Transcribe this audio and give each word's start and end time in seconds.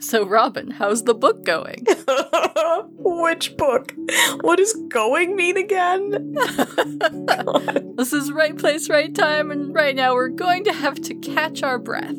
So, 0.00 0.26
Robin, 0.26 0.72
how's 0.72 1.04
the 1.04 1.14
book 1.14 1.44
going? 1.44 1.86
Which 2.98 3.56
book? 3.56 3.94
What 4.40 4.56
does 4.56 4.74
going 4.88 5.36
mean 5.36 5.56
again? 5.56 6.34
this 7.96 8.12
is 8.12 8.32
right 8.32 8.58
place, 8.58 8.90
right 8.90 9.14
time, 9.14 9.52
and 9.52 9.72
right 9.72 9.94
now 9.94 10.14
we're 10.14 10.28
going 10.28 10.64
to 10.64 10.72
have 10.72 11.00
to 11.02 11.14
catch 11.14 11.62
our 11.62 11.78
breath. 11.78 12.16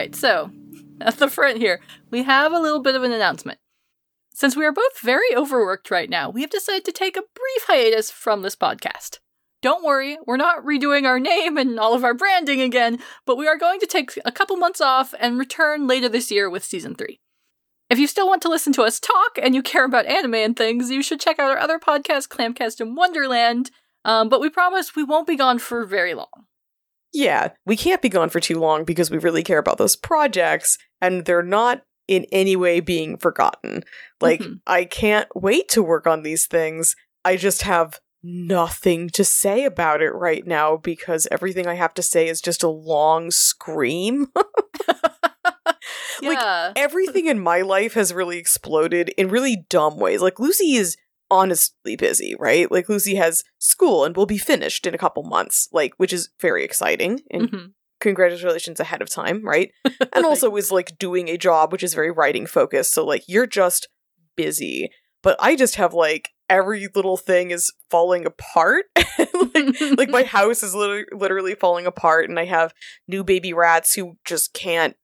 Right, 0.00 0.16
so 0.16 0.50
at 1.02 1.18
the 1.18 1.28
front 1.28 1.58
here, 1.58 1.78
we 2.10 2.22
have 2.22 2.54
a 2.54 2.58
little 2.58 2.80
bit 2.80 2.94
of 2.94 3.02
an 3.02 3.12
announcement. 3.12 3.58
Since 4.32 4.56
we 4.56 4.64
are 4.64 4.72
both 4.72 4.98
very 5.02 5.36
overworked 5.36 5.90
right 5.90 6.08
now, 6.08 6.30
we 6.30 6.40
have 6.40 6.48
decided 6.48 6.86
to 6.86 6.92
take 6.92 7.18
a 7.18 7.28
brief 7.34 7.66
hiatus 7.66 8.10
from 8.10 8.40
this 8.40 8.56
podcast. 8.56 9.18
Don't 9.60 9.84
worry, 9.84 10.16
we're 10.26 10.38
not 10.38 10.64
redoing 10.64 11.04
our 11.04 11.20
name 11.20 11.58
and 11.58 11.78
all 11.78 11.92
of 11.92 12.02
our 12.02 12.14
branding 12.14 12.62
again, 12.62 12.98
but 13.26 13.36
we 13.36 13.46
are 13.46 13.58
going 13.58 13.78
to 13.78 13.86
take 13.86 14.18
a 14.24 14.32
couple 14.32 14.56
months 14.56 14.80
off 14.80 15.12
and 15.20 15.38
return 15.38 15.86
later 15.86 16.08
this 16.08 16.30
year 16.30 16.48
with 16.48 16.64
season 16.64 16.94
3. 16.94 17.20
If 17.90 17.98
you 17.98 18.06
still 18.06 18.26
want 18.26 18.40
to 18.40 18.48
listen 18.48 18.72
to 18.72 18.84
us 18.84 19.00
talk 19.00 19.32
and 19.36 19.54
you 19.54 19.62
care 19.62 19.84
about 19.84 20.06
anime 20.06 20.36
and 20.36 20.56
things, 20.56 20.90
you 20.90 21.02
should 21.02 21.20
check 21.20 21.38
out 21.38 21.50
our 21.50 21.58
other 21.58 21.78
podcast, 21.78 22.28
Clampcast 22.28 22.80
in 22.80 22.94
Wonderland. 22.94 23.70
Um, 24.06 24.30
but 24.30 24.40
we 24.40 24.48
promise 24.48 24.96
we 24.96 25.04
won't 25.04 25.26
be 25.26 25.36
gone 25.36 25.58
for 25.58 25.84
very 25.84 26.14
long. 26.14 26.46
Yeah, 27.12 27.48
we 27.66 27.76
can't 27.76 28.02
be 28.02 28.08
gone 28.08 28.28
for 28.30 28.40
too 28.40 28.58
long 28.58 28.84
because 28.84 29.10
we 29.10 29.18
really 29.18 29.42
care 29.42 29.58
about 29.58 29.78
those 29.78 29.96
projects 29.96 30.78
and 31.00 31.24
they're 31.24 31.42
not 31.42 31.82
in 32.06 32.26
any 32.32 32.56
way 32.56 32.80
being 32.80 33.16
forgotten. 33.16 33.84
Like, 34.20 34.40
Mhm. 34.40 34.60
I 34.66 34.84
can't 34.84 35.28
wait 35.34 35.68
to 35.70 35.82
work 35.82 36.06
on 36.06 36.22
these 36.22 36.46
things. 36.46 36.94
I 37.24 37.36
just 37.36 37.62
have 37.62 38.00
nothing 38.22 39.08
to 39.10 39.24
say 39.24 39.64
about 39.64 40.02
it 40.02 40.10
right 40.10 40.46
now 40.46 40.76
because 40.76 41.26
everything 41.30 41.66
I 41.66 41.74
have 41.74 41.94
to 41.94 42.02
say 42.02 42.28
is 42.28 42.40
just 42.40 42.62
a 42.62 42.68
long 42.68 43.30
scream. 43.30 44.26
Like, 46.22 46.38
everything 46.76 47.26
in 47.26 47.40
my 47.40 47.62
life 47.62 47.94
has 47.94 48.12
really 48.12 48.36
exploded 48.36 49.08
in 49.10 49.28
really 49.30 49.64
dumb 49.70 49.96
ways. 49.98 50.20
Like 50.20 50.38
Lucy 50.38 50.74
is 50.74 50.96
honestly 51.30 51.96
busy, 51.96 52.34
right? 52.38 52.70
Like 52.70 52.88
Lucy 52.88 53.14
has 53.16 53.44
school 53.58 54.04
and 54.04 54.16
will 54.16 54.26
be 54.26 54.38
finished 54.38 54.86
in 54.86 54.94
a 54.94 54.98
couple 54.98 55.22
months, 55.22 55.68
like 55.72 55.94
which 55.96 56.12
is 56.12 56.30
very 56.40 56.64
exciting 56.64 57.20
and 57.30 57.50
Mhm. 57.50 57.72
congratulations 58.00 58.80
ahead 58.80 59.02
of 59.02 59.08
time, 59.08 59.44
right? 59.44 59.72
And 60.12 60.24
also 60.26 60.54
is 60.56 60.72
like 60.72 60.98
doing 60.98 61.28
a 61.28 61.36
job 61.38 61.70
which 61.72 61.82
is 61.82 61.94
very 61.94 62.10
writing 62.10 62.46
focused. 62.46 62.92
So 62.92 63.04
like 63.04 63.24
you're 63.28 63.46
just 63.46 63.88
busy. 64.36 64.90
But 65.22 65.36
I 65.38 65.54
just 65.54 65.76
have 65.76 65.92
like 65.94 66.30
every 66.48 66.88
little 66.94 67.16
thing 67.16 67.50
is 67.52 67.70
falling 67.90 68.24
apart. 68.26 68.86
like, 69.54 69.80
like 69.98 70.08
my 70.08 70.22
house 70.38 70.62
is 70.62 70.74
literally, 70.74 71.04
literally 71.12 71.54
falling 71.54 71.86
apart 71.86 72.28
and 72.28 72.38
I 72.40 72.46
have 72.46 72.72
new 73.06 73.22
baby 73.22 73.52
rats 73.52 73.94
who 73.94 74.16
just 74.24 74.52
can't 74.54 74.96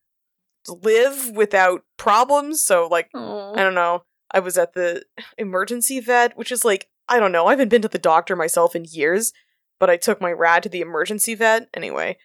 live 0.69 1.31
without 1.37 1.83
problems. 1.97 2.63
So 2.65 2.89
like 2.91 3.11
Aw. 3.15 3.53
I 3.53 3.57
don't 3.63 3.75
know. 3.75 4.03
I 4.31 4.41
was 4.41 4.59
at 4.59 4.75
the 4.75 5.05
emergency 5.39 6.01
vet, 6.01 6.37
which 6.37 6.53
is 6.53 6.65
like, 6.65 6.89
I 7.09 7.19
don't 7.21 7.33
know. 7.33 7.47
I 7.47 7.53
haven't 7.53 7.69
been 7.69 7.83
to 7.83 7.89
the 7.89 7.99
doctor 7.99 8.35
myself 8.35 8.75
in 8.75 8.85
years, 8.85 9.33
but 9.79 9.91
I 9.91 9.97
took 9.97 10.21
my 10.21 10.33
rad 10.33 10.63
to 10.65 10.69
the 10.69 10.81
emergency 10.81 11.35
vet. 11.35 11.69
Anyway, 11.75 12.19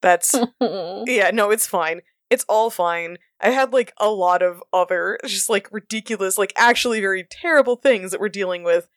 that's, 0.00 0.34
yeah, 0.60 1.30
no, 1.32 1.50
it's 1.50 1.66
fine. 1.66 2.00
It's 2.30 2.44
all 2.48 2.70
fine. 2.70 3.18
I 3.40 3.50
had 3.50 3.72
like 3.72 3.92
a 3.98 4.08
lot 4.10 4.42
of 4.42 4.62
other 4.72 5.18
just 5.26 5.50
like 5.50 5.68
ridiculous, 5.70 6.38
like 6.38 6.52
actually 6.56 7.00
very 7.00 7.26
terrible 7.30 7.76
things 7.76 8.10
that 8.10 8.20
we're 8.20 8.28
dealing 8.28 8.62
with. 8.64 8.88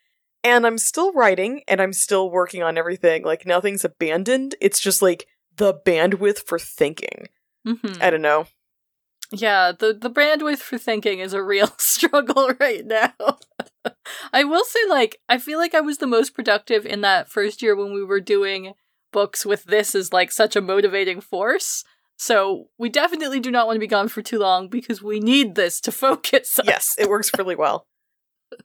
And 0.43 0.66
I'm 0.66 0.77
still 0.77 1.11
writing 1.11 1.63
and 1.67 1.81
I'm 1.81 1.93
still 1.93 2.29
working 2.29 2.63
on 2.63 2.77
everything. 2.77 3.23
Like 3.23 3.45
nothing's 3.45 3.83
abandoned. 3.83 4.55
It's 4.61 4.79
just 4.79 5.01
like 5.01 5.27
the 5.57 5.73
bandwidth 5.73 6.45
for 6.47 6.57
thinking. 6.57 7.27
Mhm. 7.67 8.01
I 8.01 8.09
don't 8.09 8.22
know. 8.22 8.47
Yeah, 9.31 9.73
the 9.77 9.93
the 9.93 10.09
bandwidth 10.09 10.59
for 10.59 10.77
thinking 10.77 11.19
is 11.19 11.33
a 11.33 11.43
real 11.43 11.67
struggle 11.77 12.51
right 12.59 12.85
now. 12.85 13.13
I 14.31 14.43
will 14.43 14.63
say 14.63 14.79
like 14.89 15.17
I 15.27 15.38
feel 15.38 15.57
like 15.59 15.73
I 15.75 15.81
was 15.81 15.97
the 15.97 16.07
most 16.07 16.33
productive 16.33 16.85
in 16.85 17.01
that 17.01 17.29
first 17.29 17.61
year 17.61 17.75
when 17.75 17.93
we 17.93 18.03
were 18.03 18.21
doing 18.21 18.73
books 19.11 19.45
with 19.45 19.66
this 19.66 19.95
as 19.95 20.13
like 20.13 20.31
such 20.31 20.55
a 20.55 20.61
motivating 20.61 21.21
force. 21.21 21.83
So 22.17 22.69
we 22.77 22.89
definitely 22.89 23.39
do 23.39 23.51
not 23.51 23.67
want 23.67 23.75
to 23.75 23.81
be 23.81 23.87
gone 23.87 24.07
for 24.07 24.21
too 24.21 24.39
long 24.39 24.69
because 24.69 25.03
we 25.03 25.19
need 25.19 25.55
this 25.55 25.79
to 25.81 25.91
focus. 26.05 26.59
Yes, 26.63 26.95
it 26.97 27.09
works 27.09 27.31
really 27.37 27.55
well. 27.55 27.87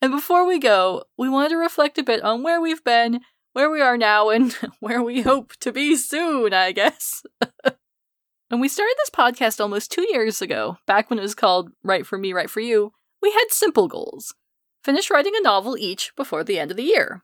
And 0.00 0.12
before 0.12 0.46
we 0.46 0.60
go, 0.60 1.02
we 1.16 1.28
wanted 1.28 1.48
to 1.48 1.56
reflect 1.56 1.98
a 1.98 2.04
bit 2.04 2.22
on 2.22 2.44
where 2.44 2.60
we've 2.60 2.84
been, 2.84 3.18
where 3.52 3.68
we 3.68 3.80
are 3.80 3.96
now, 3.96 4.28
and 4.28 4.52
where 4.78 5.02
we 5.02 5.22
hope 5.22 5.54
to 5.56 5.72
be 5.72 5.96
soon, 5.96 6.54
I 6.54 6.70
guess. 6.70 7.24
When 8.48 8.60
we 8.60 8.68
started 8.68 8.94
this 8.98 9.10
podcast 9.10 9.60
almost 9.60 9.92
two 9.92 10.06
years 10.10 10.42
ago, 10.42 10.78
back 10.86 11.10
when 11.10 11.18
it 11.18 11.22
was 11.22 11.34
called 11.34 11.70
Write 11.82 12.06
for 12.06 12.18
Me, 12.18 12.32
Write 12.32 12.50
for 12.50 12.60
You, 12.60 12.92
we 13.22 13.30
had 13.32 13.46
simple 13.50 13.88
goals. 13.88 14.34
Finish 14.82 15.10
writing 15.10 15.32
a 15.36 15.42
novel 15.42 15.76
each 15.76 16.14
before 16.16 16.44
the 16.44 16.58
end 16.58 16.70
of 16.70 16.76
the 16.76 16.84
year. 16.84 17.22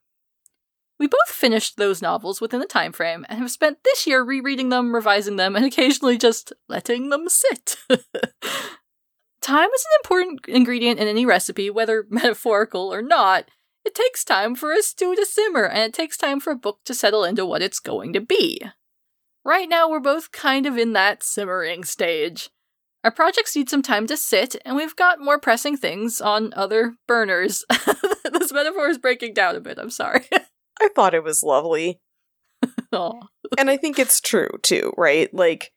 We 0.99 1.07
both 1.07 1.29
finished 1.29 1.77
those 1.77 2.03
novels 2.03 2.41
within 2.41 2.61
the 2.61 2.67
time 2.67 2.93
frame 2.93 3.27
and 3.29 3.39
have 3.41 3.51
spent 3.51 3.79
this 3.85 4.07
year 4.07 4.23
rereading 4.23 4.69
them, 4.69 4.95
revising 4.95 5.37
them, 5.37 5.57
and 5.57 5.65
occasionally 5.67 6.19
just 6.19 6.53
letting 6.69 7.11
them 7.11 7.29
sit. 7.29 7.77
Time 9.41 9.69
is 9.69 9.85
an 9.85 9.99
important 10.03 10.41
ingredient 10.49 10.99
in 10.99 11.06
any 11.06 11.27
recipe, 11.27 11.69
whether 11.69 12.06
metaphorical 12.11 12.93
or 12.93 13.03
not. 13.03 13.51
It 13.85 13.95
takes 13.95 14.25
time 14.25 14.55
for 14.55 14.73
a 14.73 14.81
stew 14.83 15.15
to 15.15 15.27
simmer, 15.27 15.67
and 15.67 15.83
it 15.83 15.93
takes 15.93 16.17
time 16.17 16.41
for 16.41 16.53
a 16.53 16.56
book 16.56 16.79
to 16.87 16.95
settle 16.95 17.25
into 17.25 17.45
what 17.45 17.61
it's 17.61 17.79
going 17.79 18.15
to 18.15 18.21
be. 18.23 18.62
Right 19.44 19.69
now, 19.69 19.91
we're 19.91 20.00
both 20.00 20.32
kind 20.32 20.65
of 20.65 20.78
in 20.78 20.94
that 20.94 21.22
simmering 21.22 21.84
stage. 21.84 22.50
Our 23.05 23.10
projects 23.10 23.55
need 23.55 23.69
some 23.69 23.82
time 23.82 24.06
to 24.06 24.16
sit, 24.16 24.56
and 24.65 24.77
we've 24.77 24.97
got 24.97 25.21
more 25.21 25.38
pressing 25.38 25.77
things 25.77 26.22
on 26.22 26.55
other 26.56 26.94
burners. 27.06 27.62
this 28.32 28.53
metaphor 28.53 28.88
is 28.88 28.97
breaking 28.97 29.34
down 29.34 29.56
a 29.56 29.60
bit, 29.60 29.78
I'm 29.78 29.91
sorry. 29.91 30.27
I 30.81 30.88
thought 30.94 31.15
it 31.15 31.22
was 31.22 31.43
lovely. 31.43 32.00
And 33.59 33.69
I 33.71 33.77
think 33.77 33.99
it's 33.99 34.21
true 34.21 34.49
too, 34.62 34.93
right? 34.97 35.32
Like, 35.34 35.72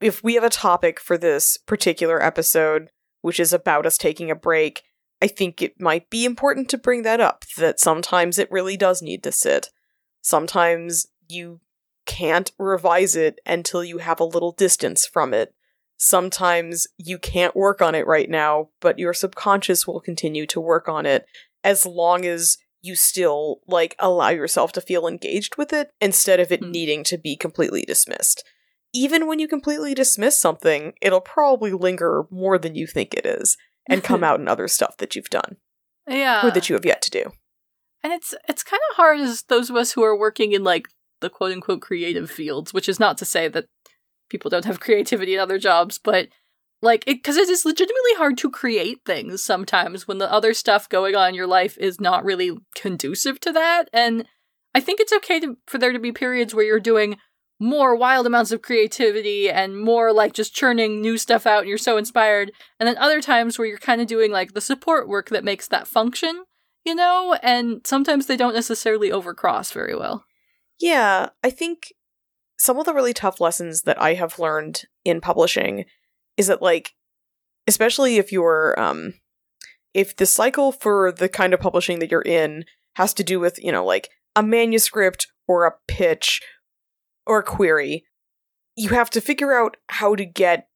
if 0.00 0.24
we 0.24 0.34
have 0.34 0.44
a 0.44 0.50
topic 0.50 0.98
for 0.98 1.18
this 1.18 1.58
particular 1.58 2.22
episode, 2.22 2.90
which 3.20 3.38
is 3.38 3.52
about 3.52 3.86
us 3.86 3.98
taking 3.98 4.30
a 4.30 4.34
break, 4.34 4.82
I 5.20 5.26
think 5.26 5.60
it 5.60 5.80
might 5.80 6.08
be 6.08 6.24
important 6.24 6.68
to 6.70 6.78
bring 6.78 7.02
that 7.02 7.20
up 7.20 7.44
that 7.58 7.78
sometimes 7.78 8.38
it 8.38 8.50
really 8.50 8.76
does 8.76 9.02
need 9.02 9.22
to 9.24 9.32
sit. 9.32 9.68
Sometimes 10.22 11.06
you 11.28 11.60
can't 12.18 12.50
revise 12.58 13.14
it 13.16 13.38
until 13.46 13.84
you 13.84 13.98
have 13.98 14.20
a 14.20 14.24
little 14.24 14.52
distance 14.52 15.06
from 15.06 15.32
it. 15.32 15.54
Sometimes 15.96 16.86
you 16.96 17.18
can't 17.18 17.54
work 17.54 17.80
on 17.82 17.94
it 17.94 18.06
right 18.06 18.28
now, 18.28 18.70
but 18.80 18.98
your 18.98 19.12
subconscious 19.12 19.86
will 19.86 20.00
continue 20.00 20.46
to 20.46 20.60
work 20.60 20.88
on 20.88 21.06
it 21.06 21.26
as 21.62 21.84
long 21.86 22.24
as 22.24 22.56
you 22.82 22.96
still 22.96 23.60
like 23.68 23.94
allow 23.98 24.30
yourself 24.30 24.72
to 24.72 24.80
feel 24.80 25.06
engaged 25.06 25.56
with 25.58 25.72
it 25.72 25.90
instead 26.00 26.40
of 26.40 26.50
it 26.50 26.60
Hmm. 26.60 26.70
needing 26.70 27.04
to 27.04 27.18
be 27.18 27.36
completely 27.36 27.82
dismissed. 27.82 28.42
Even 28.94 29.26
when 29.26 29.38
you 29.38 29.46
completely 29.46 29.94
dismiss 29.94 30.40
something, 30.40 30.94
it'll 31.02 31.20
probably 31.20 31.72
linger 31.72 32.24
more 32.30 32.58
than 32.58 32.74
you 32.74 32.86
think 32.86 33.12
it 33.14 33.26
is 33.26 33.56
and 33.86 34.02
come 34.02 34.24
out 34.28 34.40
in 34.40 34.48
other 34.48 34.66
stuff 34.68 34.96
that 34.96 35.14
you've 35.14 35.30
done 35.30 35.58
Yeah. 36.08 36.46
or 36.46 36.50
that 36.50 36.68
you 36.68 36.74
have 36.74 36.86
yet 36.86 37.02
to 37.02 37.10
do. 37.10 37.24
And 38.02 38.12
it's 38.14 38.34
it's 38.48 38.62
kind 38.62 38.80
of 38.90 38.96
hard 38.96 39.20
as 39.20 39.42
those 39.48 39.68
of 39.68 39.76
us 39.76 39.92
who 39.92 40.02
are 40.02 40.18
working 40.18 40.52
in 40.52 40.64
like 40.64 40.86
the 41.20 41.30
quote 41.30 41.52
unquote 41.52 41.80
creative 41.80 42.30
fields, 42.30 42.72
which 42.72 42.88
is 42.88 43.00
not 43.00 43.18
to 43.18 43.24
say 43.24 43.48
that 43.48 43.66
people 44.28 44.50
don't 44.50 44.64
have 44.64 44.80
creativity 44.86 45.34
in 45.34 45.40
other 45.40 45.58
jobs, 45.58 45.98
but 45.98 46.28
like 46.82 47.04
it 47.06 47.16
because 47.16 47.36
it 47.36 47.48
is 47.48 47.64
legitimately 47.64 48.14
hard 48.16 48.38
to 48.38 48.50
create 48.50 49.00
things 49.04 49.42
sometimes 49.42 50.08
when 50.08 50.18
the 50.18 50.32
other 50.32 50.54
stuff 50.54 50.88
going 50.88 51.14
on 51.14 51.30
in 51.30 51.34
your 51.34 51.46
life 51.46 51.76
is 51.78 52.00
not 52.00 52.24
really 52.24 52.56
conducive 52.74 53.38
to 53.40 53.52
that. 53.52 53.84
And 53.92 54.26
I 54.74 54.80
think 54.80 55.00
it's 55.00 55.12
okay 55.12 55.40
to, 55.40 55.56
for 55.66 55.78
there 55.78 55.92
to 55.92 55.98
be 55.98 56.12
periods 56.12 56.54
where 56.54 56.64
you're 56.64 56.80
doing 56.80 57.16
more 57.62 57.94
wild 57.94 58.26
amounts 58.26 58.52
of 58.52 58.62
creativity 58.62 59.50
and 59.50 59.78
more 59.78 60.12
like 60.12 60.32
just 60.32 60.54
churning 60.54 61.02
new 61.02 61.18
stuff 61.18 61.46
out 61.46 61.60
and 61.60 61.68
you're 61.68 61.76
so 61.76 61.98
inspired. 61.98 62.52
And 62.78 62.88
then 62.88 62.96
other 62.96 63.20
times 63.20 63.58
where 63.58 63.68
you're 63.68 63.76
kind 63.76 64.00
of 64.00 64.06
doing 64.06 64.32
like 64.32 64.54
the 64.54 64.62
support 64.62 65.06
work 65.06 65.28
that 65.28 65.44
makes 65.44 65.68
that 65.68 65.86
function 65.86 66.44
you 66.84 66.94
know, 66.94 67.36
and 67.42 67.86
sometimes 67.86 68.26
they 68.26 68.36
don't 68.36 68.54
necessarily 68.54 69.10
overcross 69.10 69.72
very 69.72 69.94
well. 69.94 70.24
Yeah, 70.80 71.28
I 71.44 71.50
think 71.50 71.92
some 72.58 72.78
of 72.78 72.86
the 72.86 72.94
really 72.94 73.14
tough 73.14 73.40
lessons 73.40 73.82
that 73.82 74.00
I 74.00 74.14
have 74.14 74.38
learned 74.38 74.82
in 75.04 75.20
publishing 75.20 75.84
is 76.36 76.46
that 76.48 76.62
like 76.62 76.92
especially 77.66 78.16
if 78.16 78.32
you're 78.32 78.78
um 78.80 79.14
if 79.94 80.16
the 80.16 80.26
cycle 80.26 80.72
for 80.72 81.12
the 81.12 81.28
kind 81.28 81.52
of 81.52 81.60
publishing 81.60 81.98
that 81.98 82.10
you're 82.10 82.22
in 82.22 82.64
has 82.94 83.14
to 83.14 83.24
do 83.24 83.40
with, 83.40 83.58
you 83.62 83.72
know, 83.72 83.84
like 83.84 84.08
a 84.36 84.42
manuscript 84.42 85.26
or 85.48 85.66
a 85.66 85.74
pitch 85.88 86.40
or 87.26 87.38
a 87.38 87.44
query, 87.44 88.04
you 88.76 88.90
have 88.90 89.10
to 89.10 89.20
figure 89.20 89.52
out 89.52 89.76
how 89.88 90.14
to 90.14 90.24
get 90.24 90.68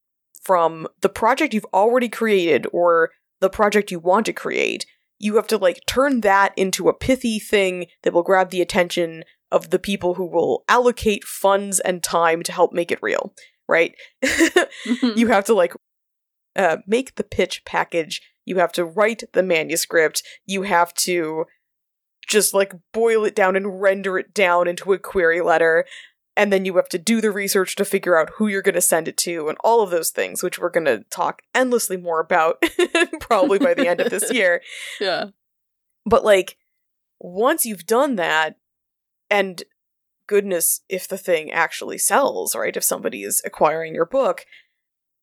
from 0.42 0.86
the 1.00 1.08
project 1.08 1.54
you've 1.54 1.66
already 1.72 2.08
created 2.08 2.66
or 2.72 3.10
the 3.40 3.50
project 3.50 3.90
you 3.90 3.98
want 3.98 4.26
to 4.26 4.32
create. 4.32 4.84
You 5.18 5.36
have 5.36 5.46
to 5.48 5.58
like 5.58 5.80
turn 5.86 6.20
that 6.22 6.52
into 6.56 6.88
a 6.88 6.94
pithy 6.94 7.38
thing 7.38 7.86
that 8.02 8.12
will 8.12 8.22
grab 8.22 8.50
the 8.50 8.60
attention 8.60 9.24
of 9.54 9.70
the 9.70 9.78
people 9.78 10.14
who 10.14 10.26
will 10.26 10.64
allocate 10.68 11.22
funds 11.22 11.78
and 11.78 12.02
time 12.02 12.42
to 12.42 12.50
help 12.50 12.72
make 12.72 12.90
it 12.90 12.98
real, 13.00 13.32
right? 13.68 13.94
Mm-hmm. 14.24 15.10
you 15.16 15.28
have 15.28 15.44
to 15.44 15.54
like 15.54 15.74
uh, 16.56 16.78
make 16.88 17.14
the 17.14 17.22
pitch 17.22 17.64
package. 17.64 18.20
You 18.44 18.56
have 18.56 18.72
to 18.72 18.84
write 18.84 19.22
the 19.32 19.44
manuscript. 19.44 20.24
You 20.44 20.62
have 20.62 20.92
to 20.94 21.44
just 22.26 22.52
like 22.52 22.72
boil 22.92 23.24
it 23.24 23.36
down 23.36 23.54
and 23.54 23.80
render 23.80 24.18
it 24.18 24.34
down 24.34 24.66
into 24.66 24.92
a 24.92 24.98
query 24.98 25.40
letter. 25.40 25.84
And 26.36 26.52
then 26.52 26.64
you 26.64 26.74
have 26.74 26.88
to 26.88 26.98
do 26.98 27.20
the 27.20 27.30
research 27.30 27.76
to 27.76 27.84
figure 27.84 28.18
out 28.18 28.30
who 28.36 28.48
you're 28.48 28.60
going 28.60 28.74
to 28.74 28.80
send 28.80 29.06
it 29.06 29.16
to 29.18 29.48
and 29.48 29.56
all 29.62 29.82
of 29.82 29.90
those 29.90 30.10
things, 30.10 30.42
which 30.42 30.58
we're 30.58 30.68
going 30.68 30.86
to 30.86 31.04
talk 31.10 31.42
endlessly 31.54 31.96
more 31.96 32.18
about 32.18 32.60
probably 33.20 33.60
by 33.60 33.72
the 33.72 33.86
end 33.86 34.00
of 34.00 34.10
this 34.10 34.32
year. 34.32 34.62
yeah. 35.00 35.26
But 36.04 36.24
like, 36.24 36.56
once 37.20 37.64
you've 37.64 37.86
done 37.86 38.16
that, 38.16 38.56
and 39.34 39.64
goodness, 40.28 40.82
if 40.88 41.08
the 41.08 41.18
thing 41.18 41.50
actually 41.50 41.98
sells, 41.98 42.54
right? 42.54 42.76
If 42.76 42.84
somebody 42.84 43.24
is 43.24 43.42
acquiring 43.44 43.92
your 43.92 44.06
book, 44.06 44.46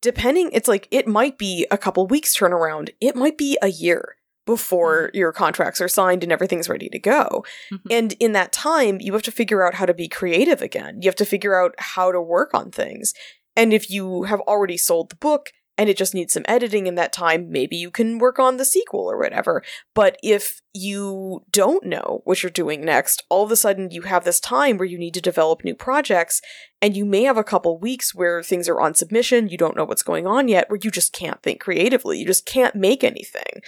depending, 0.01 0.49
it's 0.51 0.67
like 0.67 0.89
it 0.91 1.07
might 1.07 1.37
be 1.37 1.65
a 1.71 1.77
couple 1.77 2.05
weeks 2.07 2.37
turnaround, 2.37 2.89
it 2.99 3.15
might 3.15 3.37
be 3.37 3.57
a 3.61 3.69
year 3.69 4.17
before 4.45 5.11
your 5.13 5.31
contracts 5.31 5.79
are 5.79 5.87
signed 5.87 6.23
and 6.23 6.31
everything's 6.31 6.67
ready 6.67 6.89
to 6.89 6.99
go. 6.99 7.45
Mhm. 7.71 7.79
And 7.89 8.13
in 8.19 8.33
that 8.33 8.51
time, 8.51 8.99
you 8.99 9.13
have 9.13 9.21
to 9.23 9.31
figure 9.31 9.65
out 9.65 9.75
how 9.75 9.85
to 9.85 9.93
be 9.93 10.09
creative 10.09 10.61
again. 10.61 11.01
You 11.01 11.07
have 11.07 11.15
to 11.15 11.25
figure 11.25 11.55
out 11.55 11.73
how 11.77 12.11
to 12.11 12.19
work 12.19 12.53
on 12.53 12.69
things. 12.69 13.13
And 13.55 13.73
if 13.73 13.89
you 13.89 14.23
have 14.23 14.41
already 14.41 14.77
sold 14.77 15.09
the 15.09 15.15
book 15.15 15.51
and 15.77 15.89
it 15.89 15.97
just 15.97 16.13
needs 16.13 16.33
some 16.33 16.45
editing 16.47 16.85
in 16.85 16.95
that 16.95 17.13
time, 17.13 17.51
maybe 17.51 17.75
you 17.75 17.89
can 17.89 18.19
work 18.19 18.39
on 18.39 18.57
the 18.57 18.65
sequel 18.65 19.09
or 19.09 19.17
whatever. 19.17 19.63
But 19.95 20.17
if 20.21 20.61
you 20.73 21.43
don't 21.49 21.85
know 21.85 22.21
what 22.23 22.43
you're 22.43 22.49
doing 22.49 22.85
next, 22.85 23.23
all 23.29 23.43
of 23.43 23.51
a 23.51 23.55
sudden 23.55 23.89
you 23.89 24.03
have 24.03 24.23
this 24.23 24.39
time 24.39 24.77
where 24.77 24.87
you 24.87 24.97
need 24.97 25.13
to 25.15 25.21
develop 25.21 25.63
new 25.63 25.75
projects, 25.75 26.41
and 26.81 26.95
you 26.95 27.05
may 27.05 27.23
have 27.23 27.37
a 27.37 27.43
couple 27.43 27.79
weeks 27.79 28.13
where 28.13 28.43
things 28.43 28.67
are 28.69 28.81
on 28.81 28.93
submission, 28.93 29.49
you 29.49 29.57
don't 29.57 29.75
know 29.75 29.85
what's 29.85 30.03
going 30.03 30.27
on 30.27 30.47
yet, 30.47 30.69
where 30.69 30.79
you 30.81 30.91
just 30.91 31.13
can't 31.13 31.41
think 31.41 31.59
creatively, 31.61 32.19
you 32.19 32.25
just 32.25 32.45
can't 32.45 32.75
make 32.75 33.03
anything. 33.03 33.61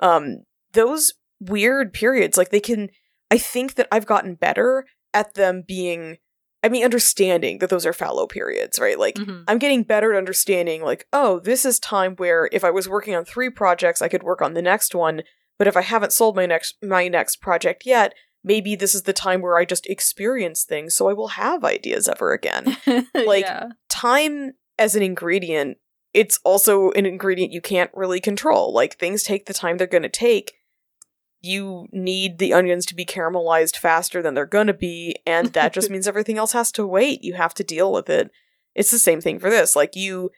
Um, 0.00 0.44
those 0.72 1.12
weird 1.40 1.92
periods, 1.92 2.36
like 2.36 2.50
they 2.50 2.60
can, 2.60 2.88
I 3.30 3.38
think 3.38 3.74
that 3.74 3.88
I've 3.92 4.06
gotten 4.06 4.34
better 4.34 4.86
at 5.12 5.34
them 5.34 5.62
being, 5.66 6.18
I 6.62 6.68
mean, 6.68 6.84
understanding 6.84 7.58
that 7.58 7.70
those 7.70 7.86
are 7.86 7.92
fallow 7.92 8.26
periods, 8.26 8.78
right? 8.78 8.98
Like, 8.98 9.14
Mhm. 9.16 9.44
I'm 9.48 9.58
getting 9.58 9.82
better 9.82 10.12
at 10.12 10.18
understanding, 10.18 10.82
like, 10.82 11.06
oh, 11.12 11.40
this 11.40 11.64
is 11.64 11.78
time 11.78 12.16
where 12.16 12.48
if 12.52 12.64
I 12.64 12.70
was 12.70 12.88
working 12.88 13.14
on 13.14 13.24
three 13.24 13.48
projects, 13.50 14.02
I 14.02 14.08
could 14.08 14.22
work 14.22 14.42
on 14.42 14.54
the 14.54 14.62
next 14.62 14.94
one. 14.94 15.22
But 15.58 15.66
if 15.68 15.76
I 15.76 15.82
haven't 15.82 16.12
sold 16.12 16.36
my 16.36 16.46
next 16.46 16.76
my 16.82 17.08
next 17.08 17.36
project 17.36 17.84
yet, 17.86 18.14
maybe 18.44 18.74
this 18.76 18.94
is 18.94 19.02
the 19.02 19.12
time 19.12 19.42
where 19.42 19.58
I 19.58 19.64
just 19.64 19.86
experience 19.86 20.64
things, 20.64 20.94
so 20.94 21.08
I 21.08 21.12
will 21.12 21.28
have 21.28 21.64
ideas 21.64 22.08
ever 22.08 22.32
again. 22.32 22.76
Like- 23.14 23.44
yeah. 23.44 23.68
time 23.88 24.52
as 24.78 24.94
an 24.96 25.02
ingredient, 25.02 25.76
it's 26.14 26.38
also 26.44 26.90
an 26.92 27.04
ingredient 27.06 27.52
you 27.52 27.60
can't 27.60 27.90
really 27.94 28.20
control. 28.20 28.72
Like 28.72 28.96
things 28.98 29.22
take 29.22 29.46
the 29.46 29.54
time 29.54 29.76
they're 29.76 29.86
going 29.86 30.02
to 30.02 30.08
take. 30.08 30.54
You 31.40 31.86
need 31.92 32.38
the 32.38 32.52
onions 32.52 32.86
to 32.86 32.94
be 32.94 33.04
caramelized 33.04 33.76
faster 33.76 34.22
than 34.22 34.34
they're 34.34 34.46
going 34.46 34.66
to 34.66 34.74
be, 34.74 35.16
and 35.26 35.48
that 35.48 35.72
just 35.72 35.90
means 35.90 36.06
everything 36.06 36.38
else 36.38 36.52
has 36.52 36.70
to 36.72 36.86
wait. 36.86 37.22
You 37.22 37.34
have 37.34 37.54
to 37.54 37.64
deal 37.64 37.92
with 37.92 38.08
it. 38.10 38.30
It's 38.74 38.90
the 38.90 38.98
same 38.98 39.20
thing 39.20 39.38
for 39.38 39.50
this. 39.50 39.74
Like 39.74 39.96
you 39.96 40.30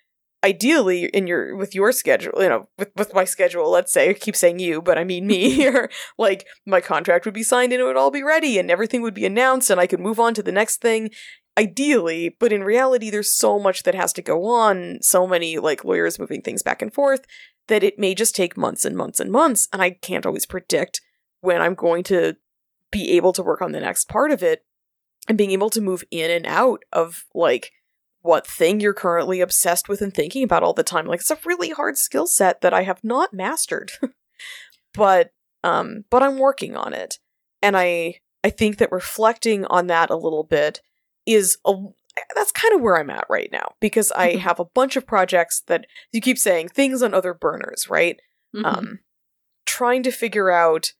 ideally 0.44 1.04
in 1.06 1.26
your 1.26 1.54
with 1.56 1.74
your 1.74 1.92
schedule, 1.92 2.42
you 2.42 2.48
know, 2.48 2.68
with 2.78 2.90
with 2.96 3.14
my 3.14 3.24
schedule, 3.24 3.70
let's 3.70 3.92
say, 3.92 4.10
I 4.10 4.14
keep 4.14 4.36
saying 4.36 4.58
you, 4.58 4.82
but 4.82 4.98
I 4.98 5.04
mean 5.04 5.26
me 5.26 5.50
here, 5.54 5.90
like 6.18 6.46
my 6.66 6.80
contract 6.80 7.24
would 7.24 7.34
be 7.34 7.42
signed 7.42 7.72
and 7.72 7.80
it 7.80 7.84
would 7.84 7.96
all 7.96 8.10
be 8.10 8.22
ready 8.22 8.58
and 8.58 8.70
everything 8.70 9.02
would 9.02 9.14
be 9.14 9.26
announced 9.26 9.70
and 9.70 9.80
I 9.80 9.86
could 9.86 10.00
move 10.00 10.18
on 10.18 10.34
to 10.34 10.42
the 10.42 10.52
next 10.52 10.80
thing 10.80 11.10
ideally, 11.58 12.34
but 12.38 12.52
in 12.52 12.64
reality, 12.64 13.10
there's 13.10 13.34
so 13.34 13.58
much 13.58 13.82
that 13.82 13.94
has 13.94 14.12
to 14.14 14.22
go 14.22 14.46
on, 14.46 14.98
so 15.02 15.26
many 15.26 15.58
like 15.58 15.84
lawyers 15.84 16.18
moving 16.18 16.42
things 16.42 16.62
back 16.62 16.80
and 16.82 16.92
forth, 16.92 17.26
that 17.68 17.82
it 17.82 17.98
may 17.98 18.14
just 18.14 18.34
take 18.34 18.56
months 18.56 18.84
and 18.84 18.96
months 18.96 19.20
and 19.20 19.30
months, 19.30 19.68
and 19.72 19.80
I 19.80 19.90
can't 19.90 20.26
always 20.26 20.46
predict 20.46 21.00
when 21.40 21.60
I'm 21.60 21.74
going 21.74 22.04
to 22.04 22.36
be 22.90 23.12
able 23.12 23.32
to 23.32 23.42
work 23.42 23.62
on 23.62 23.72
the 23.72 23.80
next 23.80 24.08
part 24.08 24.30
of 24.30 24.42
it, 24.42 24.64
and 25.28 25.38
being 25.38 25.52
able 25.52 25.70
to 25.70 25.80
move 25.80 26.04
in 26.10 26.30
and 26.30 26.46
out 26.46 26.84
of 26.92 27.24
like 27.34 27.72
what 28.22 28.46
thing 28.46 28.80
you're 28.80 28.94
currently 28.94 29.40
obsessed 29.40 29.88
with 29.88 30.00
and 30.00 30.14
thinking 30.14 30.44
about 30.44 30.62
all 30.62 30.72
the 30.72 30.82
time. 30.82 31.06
Like 31.06 31.20
it's 31.20 31.30
a 31.30 31.38
really 31.44 31.70
hard 31.70 31.98
skill 31.98 32.26
set 32.26 32.60
that 32.60 32.72
I 32.72 32.82
have 32.84 33.02
not 33.02 33.34
mastered. 33.34 33.92
but 34.94 35.32
um 35.64 36.04
but 36.10 36.22
I'm 36.22 36.38
working 36.38 36.76
on 36.76 36.92
it. 36.92 37.18
And 37.60 37.76
I 37.76 38.16
I 38.44 38.50
think 38.50 38.78
that 38.78 38.92
reflecting 38.92 39.64
on 39.66 39.88
that 39.88 40.10
a 40.10 40.16
little 40.16 40.44
bit 40.44 40.80
is 41.26 41.58
a 41.64 41.74
that's 42.34 42.52
kind 42.52 42.74
of 42.74 42.80
where 42.80 42.96
I'm 42.98 43.10
at 43.10 43.26
right 43.30 43.50
now 43.52 43.74
because 43.80 44.12
I 44.12 44.32
Mhm. 44.34 44.38
have 44.40 44.60
a 44.60 44.64
bunch 44.64 44.96
of 44.96 45.06
projects 45.06 45.62
that 45.66 45.86
you 46.12 46.20
keep 46.20 46.38
saying 46.38 46.68
things 46.68 47.02
on 47.02 47.14
other 47.14 47.34
burners, 47.34 47.88
right? 47.88 48.20
Mhm. 48.54 48.64
Um 48.64 48.98
trying 49.66 50.02
to 50.02 50.10
figure 50.10 50.50
out 50.50 50.92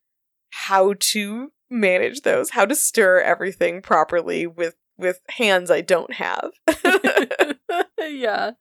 how 0.51 0.95
to 0.99 1.53
manage 1.71 2.21
those, 2.23 2.51
how 2.51 2.65
to 2.65 2.75
stir 2.75 3.21
everything 3.21 3.83
properly 3.83 4.47
with 4.47 4.77
with 4.99 5.21
hands 5.31 5.71
I 5.71 5.81
don't 5.81 6.15
have. 6.15 6.53
yeah. 7.99 8.53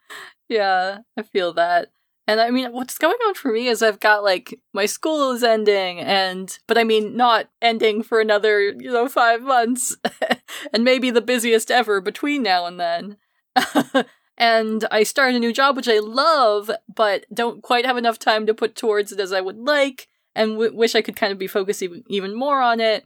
Yeah, 0.50 1.00
I 1.18 1.22
feel 1.22 1.54
that. 1.54 1.92
And 2.32 2.40
I 2.40 2.50
mean, 2.50 2.72
what's 2.72 2.98
going 2.98 3.18
on 3.28 3.34
for 3.34 3.52
me 3.52 3.68
is 3.68 3.84
I've 3.84 4.00
got 4.00 4.24
like 4.24 4.58
my 4.72 4.86
school 4.86 5.32
is 5.32 5.44
ending, 5.44 6.00
and 6.00 6.58
but 6.66 6.78
I 6.78 6.86
mean, 6.86 7.18
not 7.18 7.50
ending 7.62 8.04
for 8.04 8.22
another, 8.22 8.62
you 8.62 8.90
know, 8.90 9.10
five 9.10 9.42
months, 9.42 9.98
and 10.74 10.86
maybe 10.86 11.12
the 11.12 11.20
busiest 11.20 11.70
ever 11.70 12.00
between 12.00 12.42
now 12.42 12.66
and 12.66 12.80
then. 12.80 13.18
and 14.38 14.86
I 14.90 15.04
start 15.04 15.34
a 15.34 15.40
new 15.40 15.52
job, 15.52 15.76
which 15.76 15.90
I 15.90 16.00
love, 16.00 16.72
but 16.96 17.26
don't 17.34 17.62
quite 17.62 17.86
have 17.86 17.98
enough 17.98 18.18
time 18.18 18.46
to 18.46 18.54
put 18.54 18.78
towards 18.78 19.12
it 19.12 19.20
as 19.20 19.34
I 19.34 19.42
would 19.42 19.58
like, 19.58 20.08
and 20.34 20.52
w- 20.54 20.74
wish 20.74 20.96
I 20.96 21.02
could 21.02 21.18
kind 21.18 21.34
of 21.34 21.38
be 21.38 21.48
focusing 21.48 22.06
even 22.08 22.34
more 22.34 22.62
on 22.62 22.80
it. 22.80 23.04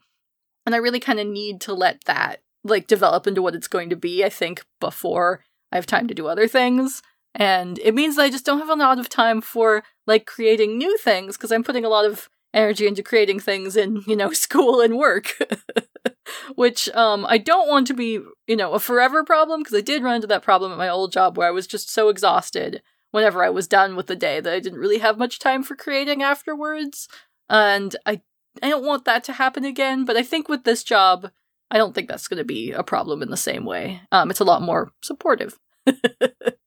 And 0.68 0.76
I 0.76 0.78
really 0.78 1.00
kind 1.00 1.20
of 1.20 1.26
need 1.26 1.62
to 1.62 1.74
let 1.74 2.04
that 2.06 2.44
like 2.64 2.86
develop 2.86 3.26
into 3.26 3.42
what 3.42 3.56
it's 3.56 3.68
going 3.68 3.90
to 3.90 3.96
be, 3.96 4.24
I 4.24 4.30
think, 4.30 4.64
before 4.80 5.44
I 5.72 5.78
have 5.78 5.88
time 5.88 6.06
to 6.10 6.14
do 6.14 6.28
other 6.28 6.48
things. 6.48 7.02
And 7.36 7.80
it 7.80 7.94
means 7.94 8.16
that 8.16 8.24
I 8.24 8.30
just 8.30 8.46
don't 8.46 8.60
have 8.60 8.70
a 8.70 8.76
lot 8.76 8.98
of 8.98 9.10
time 9.10 9.42
for 9.42 9.84
like 10.08 10.26
creating 10.26 10.78
new 10.78 10.98
things 10.98 11.36
because 11.36 11.52
I'm 11.52 11.64
putting 11.64 11.84
a 11.84 11.90
lot 11.90 12.06
of 12.06 12.30
energy 12.54 12.88
into 12.88 13.04
creating 13.04 13.42
things 13.42 13.76
in, 13.76 14.02
you 14.08 14.16
know, 14.16 14.32
school 14.32 14.82
and 14.82 14.98
work. 14.98 15.38
Which 16.56 16.90
um 16.90 17.26
I 17.28 17.38
don't 17.38 17.68
want 17.68 17.88
to 17.88 17.94
be, 17.94 18.20
you 18.48 18.56
know, 18.56 18.74
a 18.74 18.80
forever 18.80 19.24
problem 19.24 19.62
because 19.62 19.78
I 19.78 19.82
did 19.82 20.02
run 20.02 20.16
into 20.16 20.28
that 20.28 20.42
problem 20.42 20.72
at 20.72 20.78
my 20.78 20.90
old 20.90 21.12
job 21.12 21.38
where 21.38 21.48
I 21.48 21.52
was 21.52 21.68
just 21.68 21.90
so 21.92 22.10
exhausted 22.10 22.82
whenever 23.12 23.44
I 23.44 23.50
was 23.50 23.68
done 23.68 23.96
with 23.96 24.08
the 24.08 24.16
day 24.16 24.40
that 24.40 24.54
I 24.54 24.60
didn't 24.60 24.80
really 24.80 25.00
have 25.00 25.18
much 25.18 25.38
time 25.38 25.62
for 25.62 25.76
creating 25.76 26.24
afterwards. 26.24 27.08
And 27.50 27.96
I 28.06 28.22
I 28.64 28.70
don't 28.70 28.86
want 28.86 29.06
that 29.06 29.24
to 29.26 29.34
happen 29.34 29.66
again, 29.66 30.06
but 30.06 30.16
I 30.16 30.24
think 30.24 30.48
with 30.48 30.64
this 30.64 30.84
job 30.84 31.32
I 31.70 31.78
don't 31.78 31.94
think 31.94 32.08
that's 32.08 32.28
going 32.28 32.38
to 32.38 32.46
be 32.46 32.72
a 32.72 32.84
problem 32.84 33.22
in 33.22 33.30
the 33.30 33.38
same 33.38 33.66
way. 33.66 34.02
Um, 34.12 34.30
it's 34.30 34.40
a 34.40 34.46
lot 34.46 34.62
more 34.62 34.92
supportive. 35.02 35.60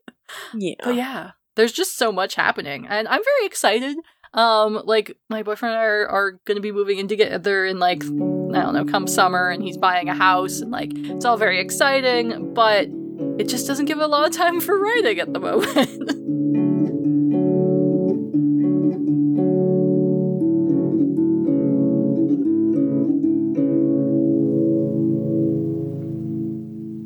yeah. 0.55 0.75
But 0.83 0.95
yeah, 0.95 1.31
there's 1.57 1.73
just 1.73 1.97
so 1.97 2.13
much 2.13 2.35
happening, 2.35 2.87
and 2.89 3.09
I'm 3.09 3.23
very 3.23 3.47
excited. 3.47 3.97
Um, 4.35 4.83
like 4.85 5.17
my 5.31 5.43
boyfriend 5.43 5.75
and 5.75 5.81
I 5.81 5.85
are, 5.85 6.09
are 6.09 6.33
going 6.45 6.57
to 6.57 6.61
be 6.61 6.73
moving 6.73 6.99
in 6.99 7.09
together 7.09 7.65
in 7.65 7.79
like 7.79 8.05
I 8.05 8.63
don't 8.63 8.75
know, 8.75 8.85
come 8.85 9.07
summer, 9.07 9.49
and 9.49 9.63
he's 9.63 9.77
buying 9.77 10.09
a 10.09 10.15
house, 10.15 10.61
and 10.61 10.71
like 10.71 10.91
it's 10.95 11.25
all 11.25 11.37
very 11.37 11.61
exciting, 11.61 12.55
but 12.55 12.89
it 13.39 13.49
just 13.49 13.67
doesn't 13.67 13.87
give 13.87 13.99
a 13.99 14.07
lot 14.07 14.27
of 14.27 14.35
time 14.35 14.61
for 14.61 14.79
writing 14.79 15.19
at 15.19 15.33
the 15.33 15.41
moment. 15.41 16.25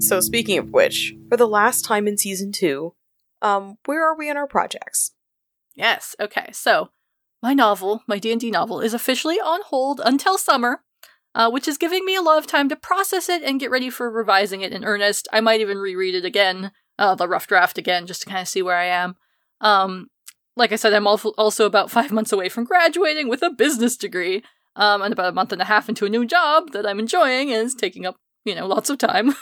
So 0.02 0.21
speaking 0.21 0.59
of 0.59 0.73
which, 0.73 1.14
for 1.31 1.38
the 1.38 1.47
last 1.47 1.87
time 1.87 2.07
in 2.09 2.19
season 2.19 2.50
two, 2.52 2.93
um, 3.42 3.76
where 3.84 4.08
are 4.08 4.16
we 4.16 4.30
in 4.30 4.37
our 4.38 4.46
projects? 4.46 5.12
Yes. 5.75 6.16
Okay. 6.18 6.49
So, 6.52 6.90
my 7.42 7.52
novel, 7.52 8.02
my 8.06 8.18
D 8.18 8.32
and 8.32 8.40
D 8.40 8.50
novel, 8.50 8.80
is 8.80 8.94
officially 8.94 9.37
on 9.37 9.61
hold 9.66 10.00
until 10.04 10.38
summer. 10.38 10.82
uh, 11.34 11.50
which 11.50 11.66
is 11.66 11.78
giving 11.78 12.04
me 12.04 12.14
a 12.14 12.22
lot 12.22 12.38
of 12.38 12.46
time 12.46 12.68
to 12.68 12.76
process 12.76 13.28
it 13.28 13.42
and 13.42 13.61
get 13.61 13.70
ready 13.70 13.90
for 13.90 14.11
revising 14.11 14.61
it 14.61 14.72
in 14.72 14.84
earnest. 14.84 15.28
I 15.32 15.40
might 15.40 15.61
even 15.61 15.78
reread 15.78 16.14
it 16.14 16.25
again, 16.25 16.72
uh, 16.99 17.14
the 17.14 17.28
rough 17.28 17.46
draft 17.46 17.78
again, 17.78 18.06
just 18.06 18.22
to 18.22 18.28
kind 18.28 18.42
of 18.42 18.49
see 18.49 18.62
where 18.62 18.76
I 18.76 18.87
am. 18.87 19.16
Um, 19.61 20.08
like 20.56 20.72
I 20.72 20.76
said, 20.76 20.92
I'm 20.92 21.06
also 21.06 21.64
about 21.64 21.90
five 21.99 22.12
months 22.12 22.32
away 22.32 22.49
from 22.49 22.64
graduating 22.64 23.28
with 23.28 23.42
a 23.42 23.50
business 23.50 23.96
degree, 23.96 24.42
um, 24.76 25.02
and 25.02 25.12
about 25.12 25.30
a 25.30 25.32
month 25.32 25.52
and 25.52 25.62
a 25.62 25.66
half 25.66 25.88
into 25.88 26.06
a 26.06 26.11
new 26.11 26.26
job 26.26 26.72
that 26.72 26.87
I'm 26.87 26.99
enjoying 26.99 27.52
and 27.52 27.66
is 27.66 27.75
taking 27.75 28.06
up, 28.06 28.16
you 28.44 28.54
know, 28.54 28.66
lots 28.66 28.90
of 28.90 28.99
time. 28.99 29.34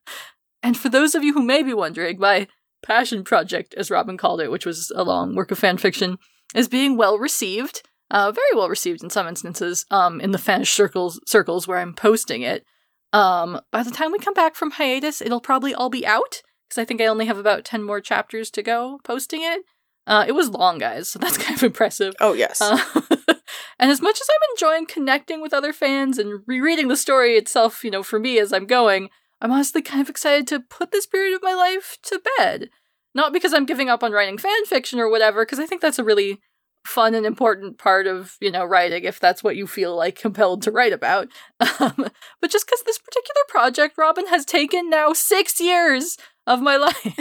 and 0.62 0.76
for 0.76 0.88
those 0.88 1.14
of 1.14 1.22
you 1.22 1.34
who 1.34 1.42
may 1.42 1.62
be 1.62 1.74
wondering, 1.74 2.18
my 2.18 2.48
passion 2.82 3.24
project, 3.24 3.74
as 3.74 3.90
Robin 3.90 4.16
called 4.16 4.40
it, 4.40 4.50
which 4.50 4.66
was 4.66 4.92
a 4.94 5.04
long 5.04 5.34
work 5.34 5.50
of 5.50 5.58
fan 5.58 5.78
fiction, 5.78 6.18
is 6.54 6.68
being 6.68 6.96
well 6.96 7.18
received 7.18 7.82
uh, 8.12 8.30
very 8.30 8.54
well 8.54 8.68
received 8.68 9.02
in 9.02 9.10
some 9.10 9.26
instances 9.26 9.86
um, 9.90 10.20
in 10.20 10.30
the 10.30 10.38
fanish 10.38 10.68
circles 10.68 11.18
circles 11.26 11.66
where 11.66 11.78
I'm 11.78 11.94
posting 11.94 12.42
it. 12.42 12.64
Um, 13.12 13.60
by 13.72 13.82
the 13.82 13.90
time 13.90 14.12
we 14.12 14.18
come 14.18 14.34
back 14.34 14.54
from 14.54 14.72
hiatus, 14.72 15.20
it'll 15.20 15.40
probably 15.40 15.74
all 15.74 15.90
be 15.90 16.06
out 16.06 16.42
because 16.68 16.80
I 16.80 16.84
think 16.84 17.00
I 17.00 17.06
only 17.06 17.26
have 17.26 17.38
about 17.38 17.64
ten 17.64 17.82
more 17.82 18.00
chapters 18.00 18.50
to 18.50 18.62
go 18.62 19.00
posting 19.02 19.42
it. 19.42 19.62
Uh, 20.06 20.24
it 20.28 20.32
was 20.32 20.50
long, 20.50 20.78
guys, 20.78 21.08
so 21.08 21.18
that's 21.20 21.38
kind 21.38 21.56
of 21.56 21.62
impressive. 21.62 22.14
Oh 22.20 22.34
yes. 22.34 22.60
Uh, 22.60 22.78
and 23.78 23.90
as 23.90 24.02
much 24.02 24.20
as 24.20 24.28
I'm 24.30 24.50
enjoying 24.54 24.86
connecting 24.86 25.40
with 25.40 25.54
other 25.54 25.72
fans 25.72 26.18
and 26.18 26.42
rereading 26.46 26.88
the 26.88 26.96
story 26.96 27.36
itself, 27.36 27.82
you 27.82 27.90
know, 27.90 28.02
for 28.02 28.18
me 28.18 28.38
as 28.38 28.52
I'm 28.52 28.66
going, 28.66 29.08
I'm 29.42 29.50
honestly 29.50 29.82
kind 29.82 30.00
of 30.00 30.08
excited 30.08 30.46
to 30.48 30.60
put 30.60 30.92
this 30.92 31.06
period 31.06 31.34
of 31.34 31.42
my 31.42 31.52
life 31.52 31.98
to 32.04 32.22
bed. 32.38 32.70
Not 33.14 33.32
because 33.32 33.52
I'm 33.52 33.66
giving 33.66 33.90
up 33.90 34.02
on 34.02 34.12
writing 34.12 34.38
fan 34.38 34.64
fiction 34.64 35.00
or 35.00 35.10
whatever, 35.10 35.44
because 35.44 35.58
I 35.58 35.66
think 35.66 35.82
that's 35.82 35.98
a 35.98 36.04
really 36.04 36.40
fun 36.86 37.14
and 37.14 37.24
important 37.24 37.78
part 37.78 38.06
of 38.06 38.36
you 38.40 38.50
know 38.50 38.64
writing 38.64 39.04
if 39.04 39.20
that's 39.20 39.44
what 39.44 39.54
you 39.54 39.68
feel 39.68 39.94
like 39.94 40.18
compelled 40.18 40.62
to 40.62 40.70
write 40.70 40.92
about 40.92 41.28
um, 41.80 42.08
but 42.40 42.50
just 42.50 42.66
because 42.66 42.82
this 42.82 42.98
particular 42.98 43.42
project 43.48 43.96
robin 43.96 44.26
has 44.26 44.44
taken 44.44 44.90
now 44.90 45.12
six 45.12 45.60
years 45.60 46.16
of 46.44 46.60
my 46.60 46.76
life 46.76 47.16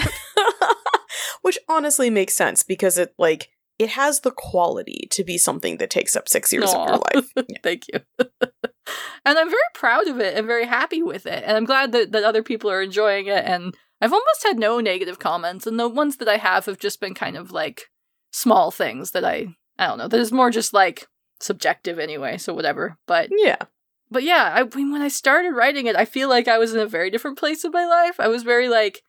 which 1.43 1.59
honestly 1.69 2.09
makes 2.09 2.35
sense 2.35 2.63
because 2.63 2.97
it 2.97 3.13
like 3.19 3.49
it 3.77 3.89
has 3.89 4.21
the 4.21 4.31
quality 4.31 5.07
to 5.11 5.23
be 5.23 5.37
something 5.37 5.77
that 5.77 5.91
takes 5.91 6.15
up 6.15 6.27
six 6.27 6.51
years 6.51 6.73
Aww. 6.73 6.77
of 6.77 6.87
your 6.87 6.97
life 6.97 7.31
yeah. 7.47 7.57
thank 7.61 7.85
you 7.93 7.99
and 9.25 9.37
i'm 9.37 9.49
very 9.49 9.61
proud 9.73 10.07
of 10.07 10.19
it 10.19 10.35
and 10.35 10.47
very 10.47 10.65
happy 10.65 11.01
with 11.01 11.25
it 11.25 11.43
and 11.45 11.57
i'm 11.57 11.65
glad 11.65 11.91
that, 11.91 12.11
that 12.11 12.23
other 12.23 12.43
people 12.43 12.69
are 12.69 12.81
enjoying 12.81 13.27
it 13.27 13.45
and 13.45 13.75
i've 14.01 14.13
almost 14.13 14.43
had 14.43 14.57
no 14.57 14.79
negative 14.79 15.19
comments 15.19 15.65
and 15.67 15.79
the 15.79 15.87
ones 15.87 16.17
that 16.17 16.27
i 16.27 16.37
have 16.37 16.65
have 16.65 16.79
just 16.79 16.99
been 16.99 17.13
kind 17.13 17.37
of 17.37 17.51
like 17.51 17.89
small 18.31 18.71
things 18.71 19.11
that 19.11 19.23
I 19.23 19.55
I 19.77 19.87
don't 19.87 19.97
know. 19.97 20.07
That 20.07 20.19
is 20.19 20.31
more 20.31 20.49
just 20.49 20.73
like 20.73 21.07
subjective 21.39 21.99
anyway, 21.99 22.37
so 22.37 22.53
whatever. 22.53 22.97
But 23.07 23.29
yeah. 23.31 23.57
But 24.09 24.23
yeah, 24.23 24.51
I 24.53 24.75
mean 24.75 24.91
when 24.91 25.01
I 25.01 25.07
started 25.07 25.53
writing 25.53 25.85
it, 25.85 25.95
I 25.95 26.05
feel 26.05 26.29
like 26.29 26.47
I 26.47 26.57
was 26.57 26.73
in 26.73 26.79
a 26.79 26.85
very 26.85 27.09
different 27.09 27.37
place 27.37 27.63
in 27.63 27.71
my 27.71 27.85
life. 27.85 28.19
I 28.19 28.27
was 28.27 28.43
very 28.43 28.69
like, 28.69 29.03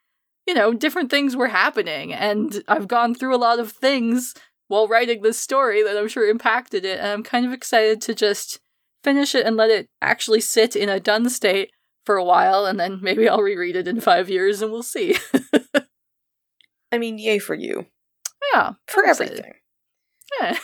you 0.46 0.54
know, 0.54 0.72
different 0.72 1.10
things 1.10 1.36
were 1.36 1.48
happening 1.48 2.12
and 2.12 2.62
I've 2.68 2.88
gone 2.88 3.14
through 3.14 3.34
a 3.34 3.38
lot 3.38 3.58
of 3.58 3.72
things 3.72 4.34
while 4.68 4.88
writing 4.88 5.22
this 5.22 5.38
story 5.38 5.82
that 5.82 5.96
I'm 5.96 6.08
sure 6.08 6.28
impacted 6.28 6.84
it 6.84 6.98
and 6.98 7.08
I'm 7.08 7.22
kind 7.22 7.44
of 7.44 7.52
excited 7.52 8.00
to 8.02 8.14
just 8.14 8.60
finish 9.02 9.34
it 9.34 9.46
and 9.46 9.56
let 9.56 9.70
it 9.70 9.88
actually 10.00 10.40
sit 10.40 10.76
in 10.76 10.88
a 10.88 11.00
done 11.00 11.28
state 11.28 11.70
for 12.04 12.16
a 12.16 12.24
while 12.24 12.66
and 12.66 12.78
then 12.78 12.98
maybe 13.02 13.28
I'll 13.28 13.42
reread 13.42 13.76
it 13.76 13.88
in 13.88 14.00
5 14.00 14.28
years 14.28 14.62
and 14.62 14.72
we'll 14.72 14.82
see. 14.82 15.16
I 16.92 16.98
mean, 16.98 17.18
yay 17.18 17.38
for 17.38 17.54
you. 17.54 17.86
Yeah. 18.52 18.72
For 18.86 19.04
everything. 19.04 19.54
Yeah. 20.40 20.58